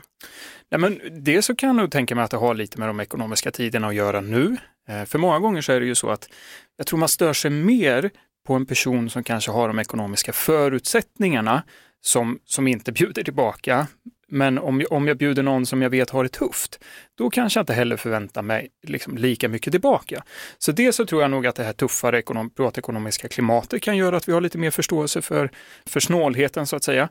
Nej, 0.70 0.80
men 0.80 1.00
det 1.24 1.42
så 1.42 1.54
kan 1.54 1.66
jag 1.66 1.76
nog 1.76 1.90
tänka 1.90 2.14
mig 2.14 2.24
att 2.24 2.30
det 2.30 2.36
har 2.36 2.54
lite 2.54 2.78
med 2.78 2.88
de 2.88 3.00
ekonomiska 3.00 3.50
tiderna 3.50 3.88
att 3.88 3.94
göra 3.94 4.20
nu. 4.20 4.56
Eh, 4.88 5.04
För 5.04 5.18
många 5.18 5.38
gånger 5.38 5.60
så 5.62 5.72
är 5.72 5.80
det 5.80 5.86
ju 5.86 5.94
så 5.94 6.10
att 6.10 6.28
jag 6.76 6.86
tror 6.86 6.98
man 6.98 7.08
stör 7.08 7.32
sig 7.32 7.50
mer 7.50 8.10
på 8.50 8.54
en 8.54 8.66
person 8.66 9.10
som 9.10 9.24
kanske 9.24 9.50
har 9.50 9.68
de 9.68 9.78
ekonomiska 9.78 10.32
förutsättningarna 10.32 11.62
som, 12.00 12.38
som 12.44 12.68
inte 12.68 12.92
bjuder 12.98 13.22
tillbaka. 13.22 13.86
Men 14.28 14.58
om, 14.58 14.80
jag- 14.80 14.92
om 14.92 15.08
jag 15.08 15.16
bjuder 15.16 15.42
någon 15.42 15.66
som 15.66 15.82
jag 15.82 15.90
vet 15.90 16.10
har 16.10 16.22
det 16.22 16.28
tufft, 16.28 16.78
då 17.18 17.30
kanske 17.30 17.58
jag 17.58 17.62
inte 17.62 17.72
heller 17.72 17.96
förväntar 17.96 18.42
mig 18.42 18.68
liksom 18.86 19.16
lika 19.16 19.48
mycket 19.48 19.72
tillbaka. 19.72 20.22
Så 20.58 20.72
dels 20.72 20.96
så 20.96 21.06
tror 21.06 21.22
jag 21.22 21.30
nog 21.30 21.46
att 21.46 21.56
det 21.56 21.64
här 21.64 21.72
tuffare 21.72 22.18
ekonom, 22.18 22.50
privatekonomiska 22.50 23.28
klimatet 23.28 23.82
kan 23.82 23.96
göra 23.96 24.16
att 24.16 24.28
vi 24.28 24.32
har 24.32 24.40
lite 24.40 24.58
mer 24.58 24.70
förståelse 24.70 25.22
för, 25.22 25.50
för 25.86 26.00
snålheten 26.00 26.66
så 26.66 26.76
att 26.76 26.84
säga. 26.84 27.08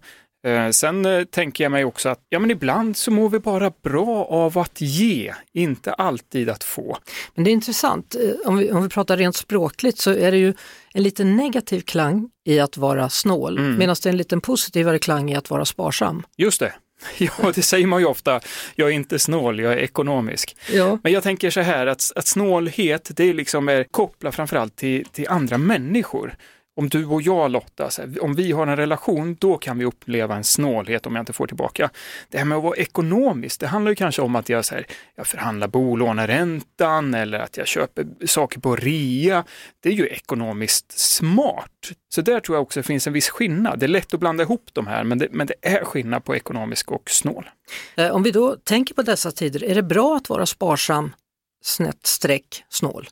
Eh, 0.48 0.70
sen 0.70 1.06
eh, 1.06 1.24
tänker 1.24 1.64
jag 1.64 1.72
mig 1.72 1.86
också 1.86 2.10
att 2.10 2.20
ja, 2.30 2.40
men 2.40 2.52
ibland 2.52 2.98
så 2.98 3.12
mår 3.12 3.30
vi 3.30 3.40
bara 3.40 3.72
bra 3.84 4.26
av 4.26 4.58
att 4.58 4.82
ge, 4.82 5.34
inte 5.54 5.94
alltid 5.94 6.50
att 6.50 6.64
få. 6.64 6.98
Men 7.36 7.44
det 7.44 7.50
är 7.50 7.54
intressant, 7.54 8.16
Eh, 8.16 8.48
om 8.50 8.58
vi, 8.58 8.72
om 8.72 8.84
vi 8.84 8.90
pratar 8.90 9.18
rent 9.18 9.36
språkligt 9.36 9.98
så 10.00 10.12
är 10.12 10.32
det 10.32 10.38
ju 10.38 10.54
en 10.94 11.04
lite 11.04 11.24
negativ 11.24 11.82
klang 11.82 12.30
i 12.46 12.60
att 12.60 12.78
vara 12.78 13.10
snål 13.10 13.58
Mm. 13.58 13.78
medan 13.78 13.96
det 14.04 14.10
är 14.10 14.12
en 14.12 14.18
liten 14.18 14.42
positivare 14.42 15.00
klang 15.00 15.32
i 15.32 15.36
att 15.36 15.50
vara 15.50 15.66
sparsam. 15.66 16.24
Just 16.38 16.60
det. 16.60 16.74
Ja, 17.18 17.52
det 17.56 17.62
säger 17.62 17.88
man 17.88 18.00
ju 18.00 18.06
ofta. 18.06 18.40
Jag 18.76 18.90
är 18.90 18.94
inte 18.94 19.20
snål, 19.20 19.60
jag 19.60 19.74
är 19.74 19.78
ekonomisk. 19.78 20.58
Ja. 20.74 21.00
Men 21.04 21.12
jag 21.12 21.24
tänker 21.24 21.50
så 21.50 21.62
här 21.62 21.88
att, 21.88 22.12
att 22.16 22.28
snålhet, 22.28 23.12
det 23.16 23.24
är 23.24 23.34
liksom 23.34 23.70
är 23.70 23.84
kopplat 23.84 24.36
framförallt 24.36 24.76
till, 24.76 25.06
till 25.06 25.28
andra 25.28 25.58
människor 25.58 26.36
om 26.80 26.90
du 26.90 27.06
och 27.06 27.22
jag 27.22 27.52
Lotta, 27.52 27.90
så 27.90 28.02
här, 28.02 28.24
om 28.24 28.36
vi 28.36 28.52
har 28.52 28.68
en 28.68 28.76
relation, 28.76 29.38
då 29.40 29.58
kan 29.58 29.80
vi 29.80 29.86
uppleva 29.86 30.36
en 30.36 30.44
snålhet 30.44 31.06
om 31.06 31.16
jag 31.16 31.22
inte 31.22 31.34
får 31.34 31.48
tillbaka. 31.48 31.90
Det 32.30 32.38
här 32.38 32.46
med 32.46 32.58
att 32.58 32.64
vara 32.64 32.76
ekonomisk, 32.76 33.60
det 33.60 33.68
handlar 33.68 33.92
ju 33.92 33.96
kanske 33.96 34.22
om 34.22 34.36
att 34.36 34.50
jag, 34.50 34.66
så 34.66 34.76
här, 34.76 34.86
jag 35.16 35.28
förhandlar 35.28 35.68
bolåneräntan 35.68 37.14
eller 37.14 37.40
att 37.40 37.58
jag 37.58 37.68
köper 37.68 38.08
saker 38.26 38.60
på 38.60 38.76
rea. 38.76 39.44
Det 39.80 39.90
är 39.90 39.94
ju 39.94 40.08
ekonomiskt 40.08 41.00
smart. 41.00 41.92
Så 42.10 42.22
där 42.22 42.40
tror 42.40 42.56
jag 42.56 42.62
också 42.62 42.84
finns 42.84 43.08
en 43.08 43.14
viss 43.14 43.30
skillnad. 43.30 43.80
Det 43.80 43.86
är 43.86 43.88
lätt 43.88 44.14
att 44.14 44.20
blanda 44.20 44.44
ihop 44.44 44.70
de 44.74 44.88
här, 44.88 45.04
men 45.04 45.18
det, 45.18 45.28
men 45.32 45.48
det 45.48 45.56
är 45.62 45.84
skillnad 45.84 46.24
på 46.24 46.36
ekonomisk 46.36 46.92
och 46.92 47.10
snål. 47.10 47.50
Eh, 47.96 48.12
om 48.12 48.24
vi 48.24 48.32
då 48.32 48.56
tänker 48.56 48.94
på 48.94 49.02
dessa 49.02 49.32
tider, 49.32 49.64
är 49.64 49.76
det 49.76 49.84
bra 49.84 50.16
att 50.16 50.30
vara 50.30 50.46
sparsam, 50.46 51.12
snett 51.62 52.06
streck, 52.06 52.64
snål? 52.70 53.08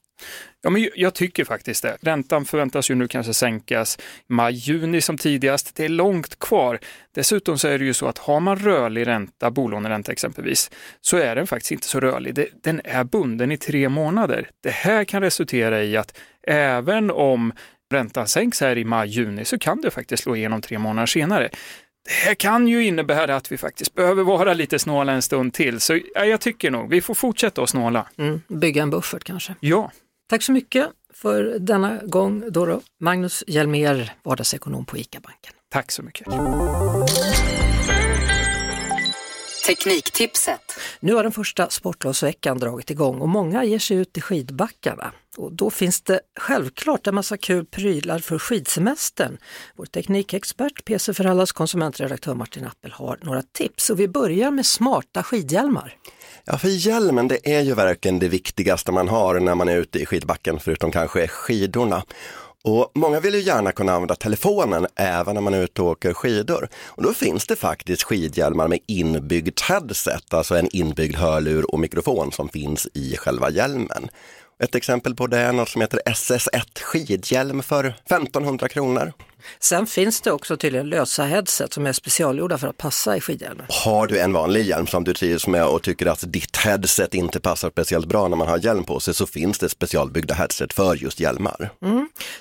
Ja, 0.61 0.69
men 0.69 0.89
jag 0.95 1.13
tycker 1.13 1.45
faktiskt 1.45 1.83
det. 1.83 1.97
Räntan 2.01 2.45
förväntas 2.45 2.91
ju 2.91 2.95
nu 2.95 3.07
kanske 3.07 3.33
sänkas 3.33 3.97
maj, 4.27 4.53
juni 4.53 5.01
som 5.01 5.17
tidigast. 5.17 5.75
Det 5.75 5.85
är 5.85 5.89
långt 5.89 6.39
kvar. 6.39 6.79
Dessutom 7.15 7.57
så 7.57 7.67
är 7.67 7.79
det 7.79 7.85
ju 7.85 7.93
så 7.93 8.07
att 8.07 8.17
har 8.17 8.39
man 8.39 8.59
rörlig 8.59 9.07
ränta, 9.07 9.51
bolåneränta 9.51 10.11
exempelvis, 10.11 10.71
så 11.01 11.17
är 11.17 11.35
den 11.35 11.47
faktiskt 11.47 11.71
inte 11.71 11.87
så 11.87 11.99
rörlig. 11.99 12.47
Den 12.63 12.81
är 12.83 13.03
bunden 13.03 13.51
i 13.51 13.57
tre 13.57 13.89
månader. 13.89 14.49
Det 14.63 14.71
här 14.71 15.03
kan 15.03 15.21
resultera 15.21 15.83
i 15.83 15.97
att 15.97 16.17
även 16.47 17.11
om 17.11 17.53
räntan 17.91 18.27
sänks 18.27 18.61
här 18.61 18.77
i 18.77 18.83
maj, 18.83 19.09
juni 19.09 19.45
så 19.45 19.59
kan 19.59 19.81
det 19.81 19.91
faktiskt 19.91 20.23
slå 20.23 20.35
igenom 20.35 20.61
tre 20.61 20.77
månader 20.77 21.07
senare. 21.07 21.49
Det 22.07 22.13
här 22.13 22.35
kan 22.35 22.67
ju 22.67 22.85
innebära 22.85 23.35
att 23.35 23.51
vi 23.51 23.57
faktiskt 23.57 23.93
behöver 23.93 24.23
vara 24.23 24.53
lite 24.53 24.79
snåla 24.79 25.11
en 25.11 25.21
stund 25.21 25.53
till. 25.53 25.79
Så 25.79 25.99
ja, 26.15 26.25
jag 26.25 26.41
tycker 26.41 26.71
nog 26.71 26.89
vi 26.89 27.01
får 27.01 27.13
fortsätta 27.13 27.63
att 27.63 27.69
snåla. 27.69 28.07
Mm, 28.17 28.41
bygga 28.47 28.83
en 28.83 28.89
buffert 28.89 29.23
kanske. 29.23 29.55
Ja. 29.59 29.91
Tack 30.29 30.43
så 30.43 30.51
mycket 30.51 30.89
för 31.13 31.43
denna 31.59 31.99
gång 32.03 32.43
då, 32.51 32.65
då. 32.65 32.81
Magnus 32.99 33.43
Hjelmér, 33.47 34.11
vardagsekonom 34.23 34.85
på 34.85 34.97
ICA-banken. 34.97 35.53
Tack 35.69 35.91
så 35.91 36.03
mycket. 36.03 36.27
Tekniktipset. 39.67 40.79
Nu 40.99 41.13
har 41.13 41.23
den 41.23 41.31
första 41.31 41.69
sportlovsveckan 41.69 42.57
dragit 42.57 42.91
igång 42.91 43.21
och 43.21 43.29
många 43.29 43.63
ger 43.63 43.79
sig 43.79 43.97
ut 43.97 44.17
i 44.17 44.21
skidbackarna. 44.21 45.11
Och 45.37 45.51
då 45.51 45.69
finns 45.69 46.01
det 46.01 46.19
självklart 46.39 47.07
en 47.07 47.15
massa 47.15 47.37
kul 47.37 47.65
prylar 47.65 48.19
för 48.19 48.39
skidsemestern. 48.39 49.37
Vår 49.75 49.85
teknikexpert, 49.85 50.85
PC 50.85 51.13
för 51.13 51.25
allas 51.25 51.51
konsumentredaktör 51.51 52.33
Martin 52.33 52.65
Appel 52.65 52.91
har 52.91 53.19
några 53.21 53.41
tips 53.41 53.89
och 53.89 53.99
vi 53.99 54.07
börjar 54.07 54.51
med 54.51 54.65
smarta 54.65 55.23
skidhjälmar. 55.23 55.95
Ja, 56.45 56.57
för 56.57 56.67
hjälmen 56.67 57.27
det 57.27 57.55
är 57.55 57.61
ju 57.61 57.73
verkligen 57.73 58.19
det 58.19 58.27
viktigaste 58.27 58.91
man 58.91 59.07
har 59.07 59.39
när 59.39 59.55
man 59.55 59.69
är 59.69 59.77
ute 59.77 59.99
i 59.99 60.05
skidbacken, 60.05 60.59
förutom 60.59 60.91
kanske 60.91 61.27
skidorna. 61.27 62.03
Och 62.63 62.91
många 62.95 63.19
vill 63.19 63.33
ju 63.33 63.41
gärna 63.41 63.71
kunna 63.71 63.93
använda 63.93 64.15
telefonen 64.15 64.87
även 64.95 65.33
när 65.33 65.41
man 65.41 65.53
är 65.53 65.63
ute 65.63 65.81
och 65.81 65.87
åker 65.87 66.13
skidor. 66.13 66.69
Och 66.85 67.03
då 67.03 67.13
finns 67.13 67.47
det 67.47 67.55
faktiskt 67.55 68.03
skidhjälmar 68.03 68.67
med 68.67 68.79
inbyggd 68.87 69.61
headset, 69.61 70.33
alltså 70.33 70.55
en 70.55 70.75
inbyggd 70.75 71.15
hörlur 71.15 71.71
och 71.71 71.79
mikrofon 71.79 72.31
som 72.31 72.49
finns 72.49 72.87
i 72.93 73.17
själva 73.17 73.49
hjälmen. 73.49 74.09
Ett 74.63 74.75
exempel 74.75 75.15
på 75.15 75.27
det 75.27 75.37
är 75.37 75.53
något 75.53 75.69
som 75.69 75.81
heter 75.81 76.01
SS1 76.05 76.79
skidhjälm 76.81 77.63
för 77.63 77.85
1500 77.85 78.69
kronor. 78.69 79.13
Sen 79.59 79.87
finns 79.87 80.21
det 80.21 80.31
också 80.31 80.57
tydligen 80.57 80.89
lösa 80.89 81.23
headset 81.23 81.73
som 81.73 81.85
är 81.85 81.93
specialgjorda 81.93 82.57
för 82.57 82.67
att 82.67 82.77
passa 82.77 83.17
i 83.17 83.21
skidhjälmen. 83.21 83.65
Har 83.69 84.07
du 84.07 84.19
en 84.19 84.33
vanlig 84.33 84.65
hjälm 84.65 84.87
som 84.87 85.03
du 85.03 85.13
trivs 85.13 85.47
med 85.47 85.65
och 85.65 85.83
tycker 85.83 86.05
att 86.05 86.23
ditt 86.31 86.57
headset 86.57 87.13
inte 87.13 87.39
passar 87.39 87.69
speciellt 87.69 88.05
bra 88.05 88.27
när 88.27 88.37
man 88.37 88.47
har 88.47 88.57
hjälm 88.57 88.83
på 88.83 88.99
sig 88.99 89.13
så 89.13 89.25
finns 89.25 89.59
det 89.59 89.69
specialbyggda 89.69 90.33
headset 90.33 90.73
för 90.73 90.95
just 90.95 91.19
hjälmar. 91.19 91.69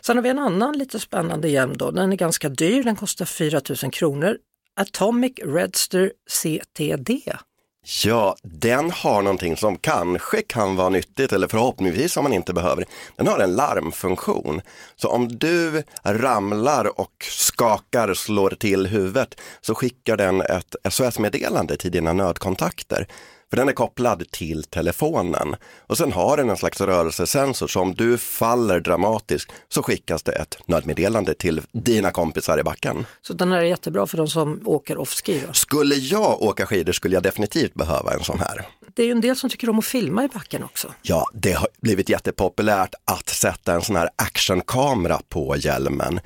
Sen 0.00 0.16
har 0.16 0.22
vi 0.22 0.28
en 0.28 0.38
annan 0.38 0.78
lite 0.78 1.00
spännande 1.00 1.48
hjälm 1.48 1.76
då. 1.76 1.90
Den 1.90 2.12
är 2.12 2.16
ganska 2.16 2.48
dyr, 2.48 2.82
den 2.82 2.96
kostar 2.96 3.24
4 3.24 3.60
000 3.82 3.92
kronor. 3.92 4.36
Atomic 4.80 5.32
Redster 5.44 6.12
CTD. 6.28 7.32
Ja, 8.04 8.36
den 8.42 8.90
har 8.90 9.22
någonting 9.22 9.56
som 9.56 9.78
kanske 9.78 10.42
kan 10.42 10.76
vara 10.76 10.88
nyttigt 10.88 11.32
eller 11.32 11.48
förhoppningsvis 11.48 12.16
om 12.16 12.22
man 12.22 12.32
inte 12.32 12.52
behöver. 12.52 12.84
Den 13.16 13.26
har 13.26 13.38
en 13.38 13.56
larmfunktion. 13.56 14.60
Så 14.96 15.08
om 15.08 15.28
du 15.28 15.82
ramlar 16.04 17.00
och 17.00 17.24
skakar, 17.30 18.14
slår 18.14 18.50
till 18.50 18.86
huvudet 18.86 19.40
så 19.60 19.74
skickar 19.74 20.16
den 20.16 20.40
ett 20.40 20.76
SOS-meddelande 20.90 21.76
till 21.76 21.90
dina 21.90 22.12
nödkontakter. 22.12 23.06
För 23.50 23.56
den 23.56 23.68
är 23.68 23.72
kopplad 23.72 24.30
till 24.30 24.64
telefonen. 24.64 25.56
Och 25.78 25.98
sen 25.98 26.12
har 26.12 26.36
den 26.36 26.50
en 26.50 26.56
slags 26.56 26.80
rörelsesensor 26.80 27.66
så 27.66 27.80
om 27.80 27.94
du 27.94 28.18
faller 28.18 28.80
dramatiskt 28.80 29.52
så 29.68 29.82
skickas 29.82 30.22
det 30.22 30.32
ett 30.32 30.58
nödmeddelande 30.66 31.34
till 31.34 31.60
dina 31.72 32.10
kompisar 32.10 32.58
i 32.58 32.62
backen. 32.62 33.06
Så 33.22 33.32
den 33.32 33.52
här 33.52 33.58
är 33.58 33.62
jättebra 33.62 34.06
för 34.06 34.16
de 34.16 34.28
som 34.28 34.60
åker 34.64 34.98
off-ski. 34.98 35.42
Skulle 35.52 35.94
jag 35.94 36.42
åka 36.42 36.66
skidor 36.66 36.92
skulle 36.92 37.14
jag 37.16 37.22
definitivt 37.22 37.74
behöva 37.74 38.14
en 38.14 38.24
sån 38.24 38.38
här. 38.38 38.66
Det 38.94 39.02
är 39.02 39.06
ju 39.06 39.12
en 39.12 39.20
del 39.20 39.36
som 39.36 39.50
tycker 39.50 39.70
om 39.70 39.78
att 39.78 39.84
filma 39.84 40.24
i 40.24 40.28
backen 40.28 40.64
också. 40.64 40.94
Ja, 41.02 41.26
det 41.34 41.52
har 41.52 41.68
blivit 41.80 42.08
jättepopulärt 42.08 42.94
att 43.04 43.28
sätta 43.28 43.74
en 43.74 43.82
sån 43.82 43.96
här 43.96 44.08
actionkamera 44.16 45.20
på 45.28 45.56
hjälmen. 45.56 46.20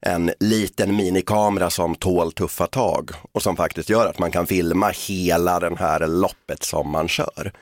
En 0.00 0.32
liten 0.40 0.96
minikamera 0.96 1.70
som 1.70 1.94
tål 1.94 2.32
tuffa 2.32 2.66
tag 2.66 3.10
och 3.32 3.42
som 3.42 3.56
faktiskt 3.56 3.90
gör 3.90 4.06
att 4.06 4.18
man 4.18 4.30
kan 4.30 4.46
filma 4.46 4.88
hela 4.88 5.60
den 5.60 5.76
här 5.76 6.06
loppet 6.06 6.62
som 6.62 6.90
man 6.90 7.08
kör. 7.08 7.52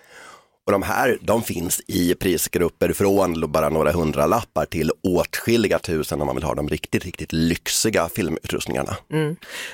Och 0.67 0.73
de 0.73 0.83
här, 0.83 1.19
de 1.21 1.43
finns 1.43 1.81
i 1.87 2.15
prisgrupper 2.15 2.93
från 2.93 3.53
bara 3.53 3.69
några 3.69 3.93
hundra 3.93 4.27
lappar 4.27 4.67
till 4.67 4.93
åtskilliga 5.03 5.79
tusen 5.79 6.21
om 6.21 6.27
man 6.27 6.37
vill 6.37 6.45
ha 6.45 6.55
de 6.55 6.69
riktigt, 6.69 7.05
riktigt 7.05 7.33
lyxiga 7.33 8.09
filmutrustningarna. 8.09 8.97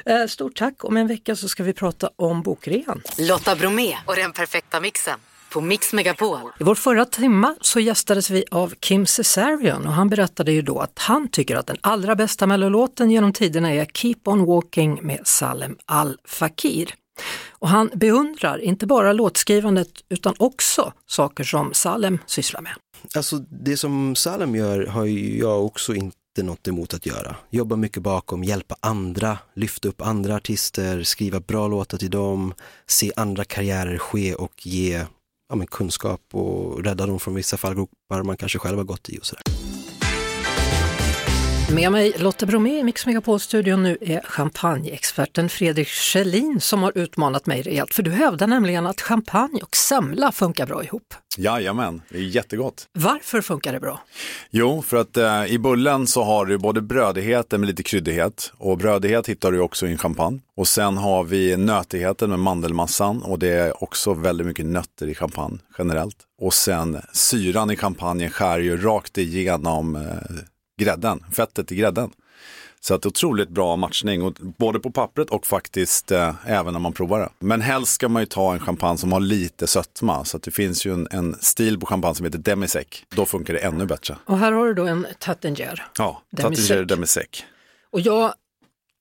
Eh, 0.07 0.27
Stort 0.27 0.57
tack! 0.57 0.85
Om 0.85 0.97
en 0.97 1.07
vecka 1.07 1.37
så 1.37 1.49
ska 1.49 1.63
vi 1.63 1.73
prata 1.73 2.11
om 2.17 2.43
bokrean. 2.43 3.03
Lotta 3.19 3.57
Bromé 3.57 3.97
och 4.07 4.17
den 4.17 4.33
perfekta 4.33 4.81
mixen 4.81 5.19
på 5.53 5.61
Mix 5.61 5.93
Megapol. 5.93 6.39
I 6.61 6.65
vår 6.65 6.75
förra 6.75 7.05
timma 7.05 7.55
så 7.61 7.81
gästades 7.81 8.31
vi 8.31 8.45
av 8.51 8.75
Kim 8.81 9.07
Cesarion 9.07 9.87
och 9.87 9.93
han 9.93 10.09
berättade 10.09 10.53
ju 10.53 10.63
då 10.63 10.79
att 10.79 10.99
han 10.99 11.29
tycker 11.29 11.57
att 11.57 11.67
den 11.67 11.77
allra 11.81 12.17
bästa 12.17 12.47
mellolåten 12.47 13.11
genom 13.11 13.33
tiderna 13.33 13.71
är 13.73 13.85
Keep 13.85 14.17
on 14.25 14.45
walking 14.45 14.99
med 15.03 15.21
Salem 15.25 15.77
Al 15.87 16.17
Fakir. 16.25 16.95
Och 17.51 17.69
han 17.69 17.91
beundrar 17.95 18.59
inte 18.59 18.87
bara 18.87 19.13
låtskrivandet 19.13 19.89
utan 20.09 20.35
också 20.39 20.93
saker 21.07 21.45
som 21.45 21.75
Salem 21.75 22.19
sysslar 22.27 22.61
med. 22.61 22.73
Alltså 23.15 23.39
det 23.39 23.77
som 23.77 24.17
Salem 24.17 24.57
gör 24.57 24.87
har 24.87 25.05
ju 25.05 25.39
jag 25.39 25.65
också 25.65 25.95
inte 25.95 26.15
något 26.43 26.69
emot 26.69 26.95
att 26.95 27.07
göra. 27.07 27.37
Jobba 27.51 27.77
mycket 27.77 28.03
bakom, 28.03 28.45
hjälpa 28.45 28.77
andra, 28.81 29.39
lyfta 29.55 29.89
upp 29.89 30.01
andra 30.03 30.35
artister, 30.35 31.03
skriva 31.03 31.41
bra 31.41 31.69
låtar 31.69 31.99
till 31.99 32.11
dem, 32.11 32.55
se 32.87 33.13
andra 33.17 33.45
karriärer 33.45 33.99
ske 33.99 34.35
och 34.35 34.67
ge 34.67 35.05
ja, 35.51 35.57
men 35.57 35.67
kunskap 35.67 36.21
och 36.33 36.85
rädda 36.85 37.07
dem 37.07 37.21
från 37.21 37.35
vissa 37.35 37.57
fallgropar 37.57 38.23
man 38.23 38.37
kanske 38.37 38.59
själv 38.59 38.77
har 38.77 38.85
gått 38.85 39.09
i 39.09 39.19
och 39.19 39.27
sådär. 39.27 39.70
Med 41.75 41.93
mig 41.93 42.13
Lotta 42.19 42.47
Bromé 42.47 42.79
i 42.79 42.85
Mix 42.85 43.07
Megapol-studion 43.07 43.83
nu 43.83 43.99
är 44.01 44.21
champagneexperten 44.21 45.49
Fredrik 45.49 45.89
Schelin 45.89 46.61
som 46.61 46.83
har 46.83 46.99
utmanat 46.99 47.47
mig 47.47 47.63
rejält. 47.63 47.95
För 47.95 48.03
du 48.03 48.11
hävdar 48.11 48.47
nämligen 48.47 48.87
att 48.87 49.01
champagne 49.01 49.63
och 49.63 49.77
semla 49.77 50.33
funkar 50.33 50.67
bra 50.67 50.85
ihop. 50.85 51.15
Jajamän, 51.37 52.03
det 52.09 52.19
är 52.19 52.23
jättegott. 52.23 52.87
Varför 52.93 53.41
funkar 53.41 53.73
det 53.73 53.81
bra? 53.81 54.01
Jo, 54.51 54.83
för 54.83 54.97
att 54.97 55.17
eh, 55.17 55.45
i 55.45 55.59
bullen 55.59 56.07
så 56.07 56.23
har 56.23 56.47
du 56.47 56.59
både 56.59 56.81
brödighet 56.81 57.51
med 57.51 57.67
lite 57.67 57.83
kryddighet 57.83 58.53
och 58.59 58.79
brödighet 58.79 59.29
hittar 59.29 59.53
du 59.53 59.61
också 59.61 59.87
i 59.87 59.91
en 59.91 59.99
champagne. 59.99 60.41
Och 60.57 60.69
sen 60.69 60.97
har 60.97 61.25
vi 61.25 61.57
nötigheten 61.57 62.31
med 62.31 62.39
mandelmassan 62.39 63.23
och 63.23 63.39
det 63.39 63.49
är 63.49 63.83
också 63.83 64.15
väldigt 64.15 64.47
mycket 64.47 64.67
nötter 64.67 65.07
i 65.09 65.15
champagne 65.15 65.59
generellt. 65.79 66.17
Och 66.41 66.55
sen 66.55 67.01
syran 67.13 67.71
i 67.71 67.77
champagnen 67.77 68.31
skär 68.31 68.59
ju 68.59 68.77
rakt 68.77 69.19
igenom 69.19 69.97
eh, 69.97 70.03
grädden, 70.85 71.25
fettet 71.33 71.73
i 71.73 71.77
grädden. 71.77 72.11
Så 72.83 72.95
att 72.95 73.07
otroligt 73.07 73.49
bra 73.49 73.77
matchning, 73.77 74.23
och 74.23 74.33
både 74.59 74.81
på 74.81 74.91
pappret 74.91 75.31
och 75.31 75.47
faktiskt 75.47 76.11
eh, 76.11 76.35
även 76.47 76.73
när 76.73 76.81
man 76.81 76.93
provar 76.93 77.21
det. 77.21 77.29
Men 77.39 77.61
helst 77.61 77.93
ska 77.93 78.09
man 78.09 78.23
ju 78.23 78.27
ta 78.27 78.53
en 78.53 78.61
champagne 78.61 78.99
som 78.99 79.13
har 79.13 79.21
lite 79.21 79.67
sötma. 79.67 80.25
Så 80.25 80.37
att 80.37 80.43
det 80.43 80.51
finns 80.51 80.87
ju 80.87 80.93
en, 80.93 81.09
en 81.11 81.35
stil 81.41 81.81
på 81.81 81.87
champagne 81.87 82.15
som 82.15 82.25
heter 82.27 82.39
demisec. 82.39 82.87
Då 83.15 83.27
funkar 83.27 83.55
det 83.55 83.61
ännu 83.61 83.87
bättre. 83.87 84.17
Och 84.25 84.39
här 84.39 84.53
har 84.53 84.67
du 84.67 84.75
då 84.75 84.85
en 84.87 85.07
Tattinger. 85.19 85.87
Ja, 85.99 86.23
Demisec. 86.31 86.69
Tattinger 86.69 86.85
demisec. 86.85 87.45
Och 87.93 88.01
jag, 88.01 88.35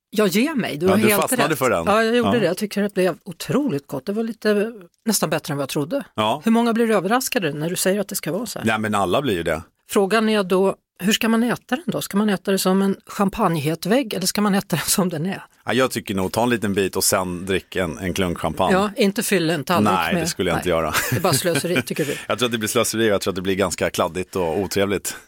jag 0.09 0.27
ger 0.27 0.55
mig, 0.55 0.77
du 0.77 0.85
Ja, 0.85 0.91
har 0.91 0.97
du 0.97 1.07
helt 1.09 1.21
fastnade 1.21 1.51
rätt. 1.51 1.59
för 1.59 1.69
den. 1.69 1.83
Ja, 1.87 2.03
jag 2.03 2.15
gjorde 2.15 2.29
Ja. 2.35 2.39
det. 2.39 2.45
Jag 2.45 2.57
tycker 2.57 2.81
det 2.81 2.93
blev 2.93 3.17
otroligt 3.23 3.87
gott. 3.87 4.05
Det 4.05 4.11
var 4.13 4.23
lite 4.23 4.71
nästan 5.05 5.29
bättre 5.29 5.51
än 5.51 5.57
vad 5.57 5.61
jag 5.61 5.69
trodde. 5.69 6.03
Ja. 6.15 6.41
Hur 6.45 6.51
många 6.51 6.73
blir 6.73 6.91
överraskade 6.91 7.53
när 7.53 7.69
du 7.69 7.75
säger 7.75 7.99
att 7.99 8.07
det 8.07 8.15
ska 8.15 8.31
vara 8.31 8.45
så 8.45 8.59
här? 8.59 8.65
Nej 8.65 8.79
men 8.79 8.95
alla 8.95 9.21
blir 9.21 9.33
ju 9.33 9.43
det. 9.43 9.61
Frågan 9.89 10.29
är 10.29 10.43
då, 10.43 10.75
hur 10.99 11.13
ska 11.13 11.29
man 11.29 11.43
äta 11.43 11.75
den 11.75 11.83
då? 11.87 12.01
Ska 12.01 12.17
man 12.17 12.29
äta 12.29 12.51
det 12.51 12.57
som 12.57 12.81
en 12.81 12.95
champagnehetvägg 13.05 14.13
eller 14.13 14.27
ska 14.27 14.41
man 14.41 14.55
äta 14.55 14.75
den 14.75 14.85
som 14.85 15.09
den 15.09 15.25
är? 15.25 15.43
Ja, 15.65 15.73
jag 15.73 15.91
tycker 15.91 16.15
nog 16.15 16.31
ta 16.31 16.43
en 16.43 16.49
liten 16.49 16.73
bit 16.73 16.95
och 16.95 17.03
sen 17.03 17.45
drick 17.45 17.75
en, 17.75 17.97
en 17.97 18.13
klunk 18.13 18.37
champagne. 18.39 18.73
Ja, 18.73 18.91
inte 18.97 19.23
fylla 19.23 19.53
en 19.53 19.63
tallrik 19.63 19.91
Nej, 19.93 20.13
med... 20.13 20.23
det 20.23 20.27
skulle 20.27 20.49
jag 20.49 20.59
inte 20.59 20.69
göra. 20.69 20.93
Det 21.09 21.15
är 21.15 21.19
bara 21.21 21.33
slöseri 21.33 21.81
tycker 21.85 22.05
du. 22.05 22.15
Jag 22.27 22.39
tror 22.39 22.45
att 22.47 22.51
det 22.51 22.57
blir 22.57 22.69
slöseri 22.69 23.09
och 23.09 23.13
jag 23.13 23.21
tror 23.21 23.31
att 23.31 23.35
det 23.35 23.41
blir 23.41 23.55
ganska 23.55 23.89
kladdigt 23.89 24.35
och 24.35 24.57
otrevligt. 24.59 25.15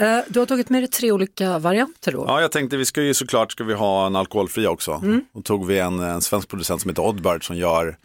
Eh, 0.00 0.18
Du 0.28 0.38
har 0.38 0.46
tagit 0.46 0.68
med 0.70 0.82
dig 0.82 0.90
tre 0.90 1.12
olika 1.12 1.58
varianter 1.58 2.12
då. 2.12 2.24
Ja, 2.28 2.40
jag 2.40 2.52
tänkte 2.52 2.76
vi 2.76 2.84
ska 2.84 3.02
ju 3.02 3.14
såklart 3.14 3.52
ska 3.52 3.64
vi 3.64 3.74
ha 3.74 4.06
en 4.06 4.16
alkoholfri 4.16 4.66
också. 4.66 4.92
Mm. 4.92 5.24
Då 5.34 5.42
tog 5.42 5.66
vi 5.66 5.78
en, 5.78 6.00
en 6.00 6.20
svensk 6.20 6.48
producent 6.48 6.80
som 6.82 6.88
heter 6.88 7.02
Oddbird 7.02 7.46
som 7.46 7.56
gör 7.56 7.96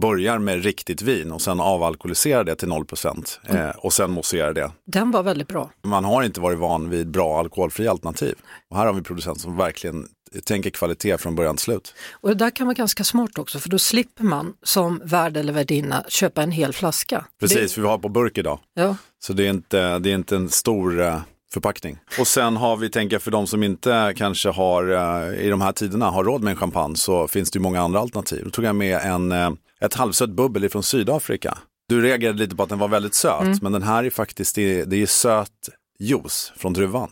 börjar 0.00 0.38
med 0.38 0.62
riktigt 0.64 1.02
vin 1.02 1.32
och 1.32 1.42
sen 1.42 1.60
avalkoholiserar 1.60 2.44
det 2.44 2.56
till 2.56 2.68
0% 2.68 3.40
Mm. 3.48 3.62
eh, 3.66 3.70
och 3.76 3.92
sen 3.92 4.10
mousserar 4.10 4.52
det. 4.52 4.70
Den 4.86 5.10
var 5.10 5.22
väldigt 5.22 5.48
bra. 5.48 5.70
Man 5.84 6.04
har 6.04 6.22
inte 6.22 6.40
varit 6.40 6.58
van 6.58 6.90
vid 6.90 7.10
bra 7.10 7.38
alkoholfria 7.38 7.90
alternativ. 7.90 8.34
Och 8.70 8.76
här 8.76 8.86
har 8.86 8.92
vi 8.92 8.98
en 8.98 9.04
producent 9.04 9.40
som 9.40 9.56
verkligen 9.56 10.08
tänker 10.44 10.70
kvalitet 10.70 11.18
från 11.18 11.34
början 11.34 11.56
till 11.56 11.64
slut. 11.64 11.94
Och 12.12 12.28
det 12.28 12.34
där 12.34 12.50
kan 12.50 12.66
vara 12.66 12.74
ganska 12.74 13.04
smart 13.04 13.38
också 13.38 13.58
för 13.58 13.68
då 13.68 13.78
slipper 13.78 14.24
man 14.24 14.54
som 14.62 15.00
värd 15.04 15.36
eller 15.36 15.52
värdinna 15.52 16.04
köpa 16.08 16.42
en 16.42 16.50
hel 16.52 16.72
flaska. 16.72 17.24
Precis, 17.40 17.72
för 17.74 17.82
vi 17.82 17.88
har 17.88 17.98
på 17.98 18.08
burk 18.08 18.38
idag. 18.38 18.58
Det, 18.76 18.82
ja. 18.82 18.96
Så 19.18 19.32
det 19.32 19.46
är 19.46 19.50
inte, 19.50 19.98
det 19.98 20.10
är 20.10 20.14
inte 20.14 20.36
en 20.36 20.48
stor 20.48 21.00
eh, 21.00 21.20
förpackning. 21.52 21.98
Och 22.18 22.26
sen 22.26 22.56
har 22.56 22.76
vi, 22.76 22.90
tänker 22.90 23.18
för 23.18 23.30
de 23.30 23.46
som 23.46 23.62
inte 23.62 24.14
kanske 24.16 24.48
har 24.48 24.88
eh, 24.88 25.46
i 25.46 25.48
de 25.48 25.60
här 25.60 25.72
tiderna 25.72 26.10
har 26.10 26.24
råd 26.24 26.42
med 26.42 26.50
en 26.50 26.56
champagne 26.56 26.96
så 26.96 27.28
finns 27.28 27.50
det 27.50 27.56
ju 27.56 27.62
många 27.62 27.80
andra 27.80 28.00
alternativ. 28.00 28.44
Då 28.44 28.50
tog 28.50 28.64
jag 28.64 28.76
med 28.76 29.00
en, 29.00 29.32
eh, 29.32 29.50
ett 29.80 29.94
halvsött 29.94 30.30
bubbel 30.30 30.68
från 30.68 30.82
Sydafrika. 30.82 31.58
Du 31.88 32.02
reagerade 32.02 32.38
lite 32.38 32.56
på 32.56 32.62
att 32.62 32.68
den 32.68 32.78
var 32.78 32.88
väldigt 32.88 33.14
söt, 33.14 33.62
men 33.62 33.72
den 33.72 33.82
här 33.82 34.04
är 34.04 34.10
faktiskt, 34.10 34.54
det, 34.54 34.84
det 34.84 35.02
är 35.02 35.06
söt 35.06 35.68
juice 35.98 36.52
från 36.56 36.72
druvan. 36.72 37.10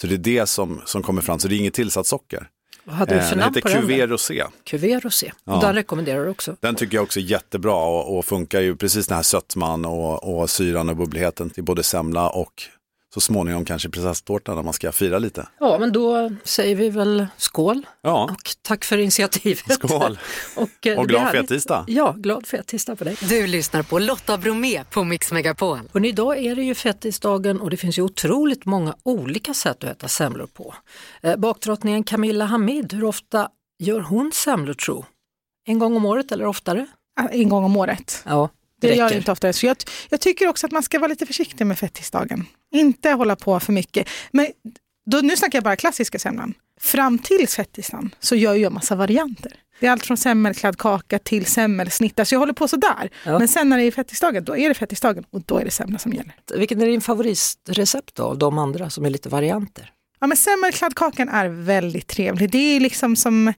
Så 0.00 0.06
det 0.06 0.14
är 0.14 0.18
det 0.18 0.46
som, 0.46 0.80
som 0.84 1.02
kommer 1.02 1.22
fram, 1.22 1.38
så 1.38 1.48
det 1.48 1.54
är 1.54 1.58
inget 1.58 1.74
tillsatt 1.74 2.06
socker. 2.06 2.48
Vad 2.84 2.96
hade 2.96 3.14
du 3.14 3.20
Eh, 3.20 3.24
för 3.24 3.30
den 3.30 3.38
namn 3.38 3.54
på 3.62 3.68
den? 3.68 3.98
Då? 3.98 4.06
Rosé. 4.06 4.44
Cuvée 4.64 5.00
Rosé. 5.00 5.32
Ja. 5.44 5.60
Den 5.60 5.74
rekommenderar 5.74 6.24
du 6.24 6.30
också. 6.30 6.56
Den 6.60 6.74
tycker 6.74 6.96
jag 6.96 7.02
också 7.02 7.20
är 7.20 7.24
jättebra 7.24 7.74
och, 7.74 8.18
och 8.18 8.24
funkar 8.24 8.60
ju 8.60 8.76
precis 8.76 9.06
den 9.06 9.16
här 9.16 9.22
sötman 9.22 9.84
och, 9.84 10.38
och 10.38 10.50
syran 10.50 10.88
och 10.88 10.96
bubbligheten 10.96 11.50
till 11.50 11.64
både 11.64 11.82
semla 11.82 12.28
och 12.28 12.62
så 13.16 13.20
småningom 13.20 13.64
kanske 13.64 13.88
prinsesstårta 13.88 14.54
när 14.54 14.62
man 14.62 14.72
ska 14.72 14.92
fira 14.92 15.18
lite. 15.18 15.48
Ja, 15.60 15.78
men 15.78 15.92
då 15.92 16.30
säger 16.44 16.76
vi 16.76 16.90
väl 16.90 17.26
skål 17.36 17.86
Ja, 18.02 18.24
och 18.24 18.50
tack 18.62 18.84
för 18.84 18.98
initiativet. 18.98 19.72
skål 19.72 20.18
och, 20.56 20.86
eh, 20.86 20.98
och 20.98 21.08
glad 21.08 21.32
fettisdag. 21.32 21.84
Ja, 21.88 22.14
glad 22.18 22.46
fettisdag 22.46 22.96
på 22.96 23.04
dig. 23.04 23.16
Du 23.20 23.46
lyssnar 23.46 23.82
på 23.82 23.98
Lotta 23.98 24.38
Bromé 24.38 24.84
på 24.84 25.04
Mix 25.04 25.32
Megapol. 25.32 25.78
Och 25.92 26.06
idag 26.06 26.38
är 26.38 26.56
det 26.56 26.62
ju 26.62 26.74
fettisdagen 26.74 27.60
och 27.60 27.70
det 27.70 27.76
finns 27.76 27.98
ju 27.98 28.02
otroligt 28.02 28.64
många 28.64 28.94
olika 29.02 29.54
sätt 29.54 29.84
att 29.84 29.90
äta 29.90 30.08
semlor 30.08 30.46
på. 30.46 30.74
Eh, 31.22 31.36
bakdrottningen 31.36 32.04
Camilla 32.04 32.44
Hamid, 32.44 32.92
hur 32.92 33.04
ofta 33.04 33.48
gör 33.78 34.00
hon 34.00 34.32
semlor 34.34 34.74
tro? 34.74 35.04
En 35.66 35.78
gång 35.78 35.96
om 35.96 36.04
året 36.04 36.32
eller 36.32 36.46
oftare? 36.46 36.86
En 37.30 37.48
gång 37.48 37.64
om 37.64 37.76
året. 37.76 38.22
Ja, 38.26 38.48
Det 38.88 38.94
gör 38.94 39.08
det 39.08 39.16
inte 39.16 39.32
oftare. 39.32 39.52
Så 39.52 39.66
jag, 39.66 39.76
jag 40.08 40.20
tycker 40.20 40.48
också 40.48 40.66
att 40.66 40.72
man 40.72 40.82
ska 40.82 40.98
vara 40.98 41.08
lite 41.08 41.26
försiktig 41.26 41.66
med 41.66 41.78
fettisdagen. 41.78 42.46
Inte 42.74 43.10
hålla 43.10 43.36
på 43.36 43.60
för 43.60 43.72
mycket. 43.72 44.08
Men 44.30 44.46
då, 45.10 45.18
nu 45.18 45.36
snackar 45.36 45.56
jag 45.56 45.64
bara 45.64 45.76
klassiska 45.76 46.18
semlan. 46.18 46.54
Fram 46.80 47.18
till 47.18 47.48
fettisdagen 47.48 48.14
så 48.20 48.36
gör 48.36 48.54
jag 48.54 48.72
massa 48.72 48.94
varianter. 48.94 49.52
Det 49.80 49.86
är 49.86 49.90
allt 49.90 50.06
från 50.06 50.16
semmelkladdkaka 50.16 51.18
till 51.18 51.46
semmelsnittar. 51.46 52.24
Så 52.24 52.34
jag 52.34 52.38
håller 52.38 52.52
på 52.52 52.68
sådär. 52.68 53.10
Ja. 53.24 53.38
Men 53.38 53.48
sen 53.48 53.68
när 53.68 53.78
det 53.78 53.84
är 53.84 53.90
fettisdagen, 53.90 54.44
då 54.44 54.56
är 54.56 54.68
det 54.68 54.74
fettisdagen 54.74 55.24
och 55.30 55.42
då 55.46 55.58
är 55.58 55.64
det 55.64 55.70
semla 55.70 55.98
som 55.98 56.12
gäller. 56.12 56.34
Vilken 56.56 56.82
är 56.82 56.86
din 56.86 57.00
favoritrecept 57.00 58.14
då, 58.14 58.22
av 58.22 58.38
de 58.38 58.58
andra 58.58 58.90
som 58.90 59.04
är 59.04 59.10
lite 59.10 59.28
varianter? 59.28 59.92
Ja, 60.20 60.26
men 60.26 60.36
semmelkladdkakan 60.36 61.28
är 61.28 61.48
väldigt 61.48 62.06
trevlig. 62.06 62.50
Det 62.50 62.76
är 62.76 62.80
liksom 62.80 63.16
som 63.16 63.52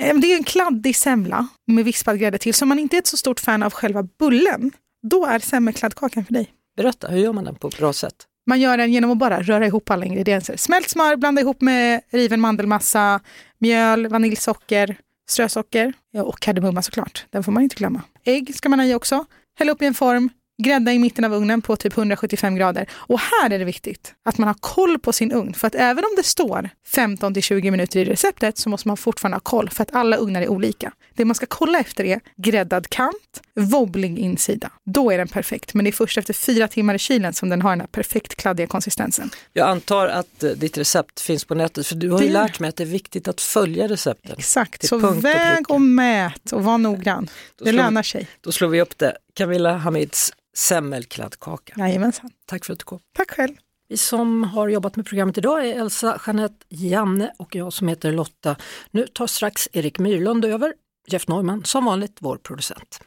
det 0.00 0.32
är 0.32 0.36
en 0.36 0.44
kladdig 0.44 0.96
semla 0.96 1.48
med 1.66 1.84
vispad 1.84 2.18
grädde 2.18 2.38
till. 2.38 2.54
Så 2.54 2.64
om 2.64 2.68
man 2.68 2.78
inte 2.78 2.96
är 2.96 2.98
ett 2.98 3.06
så 3.06 3.16
stort 3.16 3.40
fan 3.40 3.62
av 3.62 3.72
själva 3.72 4.02
bullen, 4.18 4.72
då 5.02 5.26
är 5.26 5.38
semmelkladdkakan 5.38 6.24
för 6.24 6.32
dig. 6.32 6.52
Berätta, 6.76 7.08
hur 7.08 7.18
gör 7.18 7.32
man 7.32 7.44
den 7.44 7.54
på 7.54 7.68
ett 7.68 7.78
bra 7.78 7.92
sätt? 7.92 8.14
Man 8.46 8.60
gör 8.60 8.76
den 8.76 8.92
genom 8.92 9.10
att 9.10 9.18
bara 9.18 9.42
röra 9.42 9.66
ihop 9.66 9.90
alla 9.90 10.04
ingredienser. 10.04 10.56
Smält 10.56 10.90
smör, 10.90 11.16
blanda 11.16 11.40
ihop 11.40 11.60
med 11.60 12.00
riven 12.10 12.40
mandelmassa, 12.40 13.20
mjöl, 13.58 14.08
vaniljsocker, 14.08 14.96
strösocker 15.28 15.92
ja, 16.10 16.22
och 16.22 16.40
kardemumma 16.40 16.82
såklart. 16.82 17.26
Den 17.30 17.44
får 17.44 17.52
man 17.52 17.62
inte 17.62 17.76
glömma. 17.76 18.02
Ägg 18.24 18.54
ska 18.54 18.68
man 18.68 18.78
ha 18.78 18.86
i 18.86 18.94
också. 18.94 19.24
Häll 19.58 19.70
upp 19.70 19.82
i 19.82 19.86
en 19.86 19.94
form, 19.94 20.30
grädda 20.62 20.92
i 20.92 20.98
mitten 20.98 21.24
av 21.24 21.34
ugnen 21.34 21.62
på 21.62 21.76
typ 21.76 21.96
175 21.98 22.54
grader. 22.56 22.86
Och 22.92 23.20
här 23.20 23.50
är 23.50 23.58
det 23.58 23.64
viktigt 23.64 24.14
att 24.24 24.38
man 24.38 24.46
har 24.48 24.56
koll 24.60 24.98
på 24.98 25.12
sin 25.12 25.32
ugn. 25.32 25.54
För 25.54 25.66
att 25.66 25.74
även 25.74 26.04
om 26.04 26.10
det 26.16 26.22
står 26.22 26.70
15 26.86 27.34
till 27.34 27.42
20 27.42 27.70
minuter 27.70 28.00
i 28.00 28.04
receptet 28.04 28.58
så 28.58 28.68
måste 28.68 28.88
man 28.88 28.96
fortfarande 28.96 29.36
ha 29.36 29.40
koll 29.40 29.70
för 29.70 29.82
att 29.82 29.94
alla 29.94 30.16
ugnar 30.16 30.42
är 30.42 30.48
olika. 30.48 30.92
Det 31.14 31.24
man 31.24 31.34
ska 31.34 31.46
kolla 31.46 31.78
efter 31.80 32.04
är 32.04 32.20
gräddad 32.36 32.88
kant, 32.88 33.40
wobblig 33.60 34.18
insida. 34.18 34.70
Då 34.84 35.10
är 35.10 35.18
den 35.18 35.28
perfekt. 35.28 35.74
Men 35.74 35.84
det 35.84 35.90
är 35.90 35.92
först 35.92 36.18
efter 36.18 36.34
fyra 36.34 36.68
timmar 36.68 36.94
i 36.94 36.98
kylen 36.98 37.34
som 37.34 37.48
den 37.48 37.62
har 37.62 37.70
den 37.70 37.80
här 37.80 37.86
perfekt 37.86 38.34
kladdiga 38.34 38.66
konsistensen. 38.66 39.30
Jag 39.52 39.68
antar 39.68 40.06
att 40.08 40.42
eh, 40.42 40.50
ditt 40.50 40.78
recept 40.78 41.20
finns 41.20 41.44
på 41.44 41.54
nätet 41.54 41.86
för 41.86 41.94
du 41.94 42.10
har 42.10 42.20
ju 42.20 42.26
Det- 42.26 42.32
lärt 42.32 42.60
mig 42.60 42.68
att 42.68 42.76
det 42.76 42.84
är 42.84 42.86
viktigt 42.86 43.28
att 43.28 43.40
följa 43.40 43.88
recepten. 43.88 44.34
Exakt, 44.38 44.86
så 44.88 44.96
och 44.96 45.24
väg 45.24 45.56
pricka. 45.56 45.72
och 45.74 45.80
mät 45.80 46.52
och 46.52 46.64
var 46.64 46.78
noggrann. 46.78 47.28
Det 47.64 47.72
lönar 47.72 48.02
sig. 48.02 48.28
Då 48.40 48.52
slår 48.52 48.68
vi 48.68 48.80
upp 48.80 48.98
det. 48.98 49.16
Camilla 49.34 49.76
Hamids 49.76 50.32
semmelkladdkaka. 50.56 51.74
Jajamensan. 51.76 52.30
Tack 52.46 52.64
för 52.64 52.72
att 52.72 52.78
du 52.78 52.84
kom. 52.84 52.98
Tack 53.16 53.30
själv. 53.30 53.54
Vi 53.88 53.96
som 53.96 54.44
har 54.44 54.68
jobbat 54.68 54.96
med 54.96 55.06
programmet 55.06 55.38
idag 55.38 55.66
är 55.68 55.80
Elsa, 55.80 56.20
Jeanette, 56.26 56.66
Janne 56.68 57.32
och 57.38 57.54
jag 57.54 57.72
som 57.72 57.88
heter 57.88 58.12
Lotta. 58.12 58.56
Nu 58.90 59.06
tar 59.06 59.26
strax 59.26 59.68
Erik 59.72 59.98
Myrlund 59.98 60.44
över. 60.44 60.74
Jeff 61.08 61.28
Neumann, 61.28 61.64
som 61.64 61.84
vanligt 61.84 62.16
vår 62.20 62.36
producent. 62.36 63.00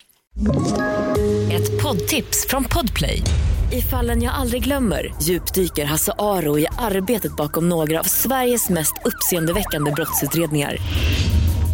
Ett 1.52 1.84
poddtips 1.84 2.48
från 2.48 2.64
Podplay. 2.64 3.22
I 3.72 3.82
fallen 3.82 4.22
jag 4.22 4.34
aldrig 4.34 4.64
glömmer 4.64 5.14
djupdyker 5.22 5.86
Hasse 5.86 6.14
Aro 6.20 6.60
i 6.60 6.68
arbetet 6.78 7.36
bakom 7.36 7.70
några 7.70 8.00
av 8.00 8.04
Sveriges 8.04 8.70
mest 8.70 8.94
uppseendeväckande 9.06 9.92
brottsutredningar. 9.92 10.78